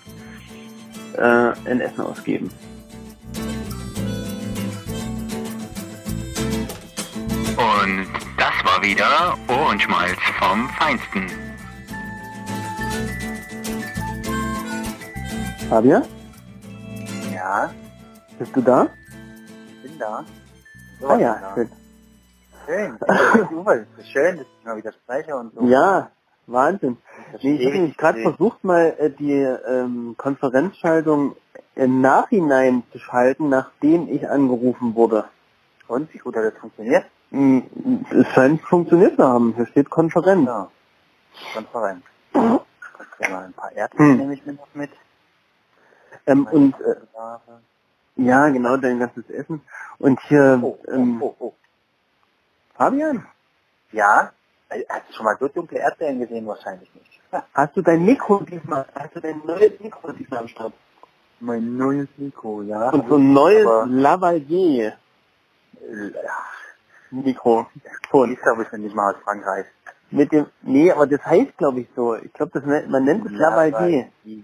äh, 1.18 1.52
ein 1.70 1.80
Essen 1.80 2.00
ausgeben. 2.00 2.50
Und 7.58 8.06
das 8.38 8.54
war 8.64 8.82
wieder 8.82 9.36
Ohrenschmalz 9.48 10.16
vom 10.38 10.68
Feinsten. 10.70 11.26
Fabian, 15.68 16.04
Ja, 17.34 17.70
bist 18.38 18.54
du 18.56 18.60
da? 18.62 18.88
Ich 19.96 20.00
da. 20.00 20.24
So, 21.00 21.08
Ah 21.08 21.16
ja, 21.18 21.54
schön. 21.54 21.70
Schön. 22.66 22.98
Das 23.00 23.86
ist 23.98 24.08
schön, 24.10 24.38
dass 24.38 24.46
ich 24.46 24.64
mal 24.66 24.76
wieder 24.76 24.92
spreche 24.92 25.36
und 25.36 25.54
so. 25.54 25.62
Ja, 25.66 26.10
Wahnsinn. 26.46 26.96
Das 27.32 27.42
Nee, 27.42 27.56
ist 27.56 27.60
ich 27.60 27.74
habe 27.74 27.94
gerade 27.96 28.22
versucht, 28.22 28.64
mal 28.64 28.94
äh, 28.98 29.10
die 29.10 29.32
ähm, 29.32 30.14
Konferenzschaltung 30.16 31.36
im 31.74 32.00
Nachhinein 32.00 32.82
zu 32.92 32.98
schalten, 32.98 33.48
nachdem 33.48 34.08
ich 34.08 34.28
angerufen 34.28 34.94
wurde. 34.94 35.24
Und, 35.88 36.12
wie 36.14 36.18
gut 36.18 36.34
hat 36.36 36.44
das 36.44 36.54
funktioniert? 36.60 37.04
Mm, 37.30 37.60
Es 38.10 38.26
scheint 38.28 38.60
funktioniert 38.62 39.16
zu 39.16 39.24
haben. 39.24 39.54
Hier 39.54 39.66
steht 39.66 39.90
Konferenz. 39.90 40.46
Ja. 40.46 40.70
Konferenz. 41.54 42.02
Ja, 42.34 43.28
mal 43.30 43.44
ein 43.44 43.52
paar 43.52 43.72
Erdbeeren 43.72 44.12
Hm. 44.12 44.16
nehme 44.18 44.34
ich 44.34 44.44
mir 44.46 44.52
noch 44.54 44.68
mit. 44.74 44.90
Ähm, 46.26 46.46
und 46.50 46.74
äh. 46.80 46.96
Ja, 48.16 48.48
genau, 48.48 48.76
dein 48.76 48.98
ganzes 48.98 49.28
Essen. 49.30 49.60
Und 49.98 50.20
hier, 50.28 50.58
Oh, 50.62 50.78
ähm, 50.88 51.22
oh, 51.22 51.34
oh, 51.38 51.46
oh. 51.48 51.54
Fabian, 52.74 53.26
Ja? 53.92 54.32
Äh, 54.68 54.82
Hast 54.88 55.08
du 55.08 55.12
schon 55.14 55.24
mal 55.24 55.36
so 55.38 55.48
dunkle 55.48 55.78
Erdbeeren 55.78 56.18
gesehen? 56.20 56.46
Wahrscheinlich 56.46 56.92
nicht. 56.94 57.20
hast 57.54 57.76
du 57.76 57.82
dein 57.82 58.04
Mikro 58.04 58.40
diesmal, 58.40 58.86
hast 58.94 59.14
du 59.14 59.20
dein 59.20 59.40
neues 59.46 59.78
Mikro 59.80 60.12
diesmal 60.12 60.40
am 60.40 60.48
Start? 60.48 60.72
Mein 61.40 61.76
neues 61.76 62.08
Mikro, 62.16 62.62
ja. 62.62 62.90
Und 62.90 63.08
so 63.08 63.16
ein 63.16 63.32
neues 63.32 63.66
Aber- 63.66 63.86
Lavalier 63.86 64.96
Äh, 65.80 66.08
Ja, 66.24 66.36
Mikro. 67.10 67.66
die 67.74 68.32
ist 68.32 68.42
glaube 68.42 68.62
ich 68.64 68.72
nicht 68.78 68.94
mal 68.94 69.14
aus 69.14 69.20
Frankreich. 69.22 69.66
Mit 70.10 70.32
dem, 70.32 70.46
nee, 70.62 70.90
aber 70.90 71.06
das 71.06 71.24
heißt 71.24 71.56
glaube 71.58 71.80
ich 71.80 71.88
so. 71.94 72.14
Ich 72.16 72.32
glaube, 72.32 72.52
das 72.54 72.64
nennt, 72.64 72.88
man 72.90 73.04
nennt 73.04 73.26
es 73.26 73.32
Lavalier. 73.32 74.08
Ich, 74.24 74.42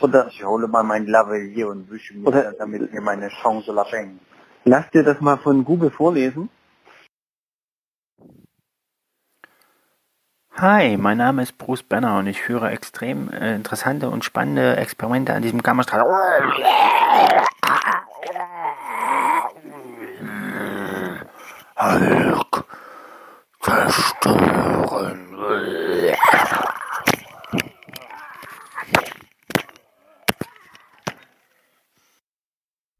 oder 0.00 0.28
ich 0.28 0.44
hole 0.44 0.68
mal 0.68 0.82
mein 0.82 1.06
Lavalier 1.06 1.68
und 1.68 1.90
wische 1.90 2.14
mir, 2.14 2.28
oder, 2.28 2.52
damit 2.52 2.92
mir 2.92 3.00
meine 3.00 3.28
Chance 3.28 3.72
lachen. 3.72 4.20
Lass 4.64 4.88
dir 4.90 5.02
das 5.02 5.20
mal 5.20 5.36
von 5.36 5.64
Google 5.64 5.90
vorlesen. 5.90 6.48
Hi, 10.56 10.96
mein 10.96 11.18
Name 11.18 11.42
ist 11.42 11.58
Bruce 11.58 11.82
Banner 11.82 12.18
und 12.18 12.28
ich 12.28 12.40
führe 12.40 12.70
extrem 12.70 13.28
äh, 13.30 13.56
interessante 13.56 14.08
und 14.08 14.24
spannende 14.24 14.76
Experimente 14.76 15.34
an 15.34 15.42
diesem 15.42 15.62
Kammerstrahl. 15.62 16.04
Hulk 21.76 22.64
zerstören. 23.60 25.24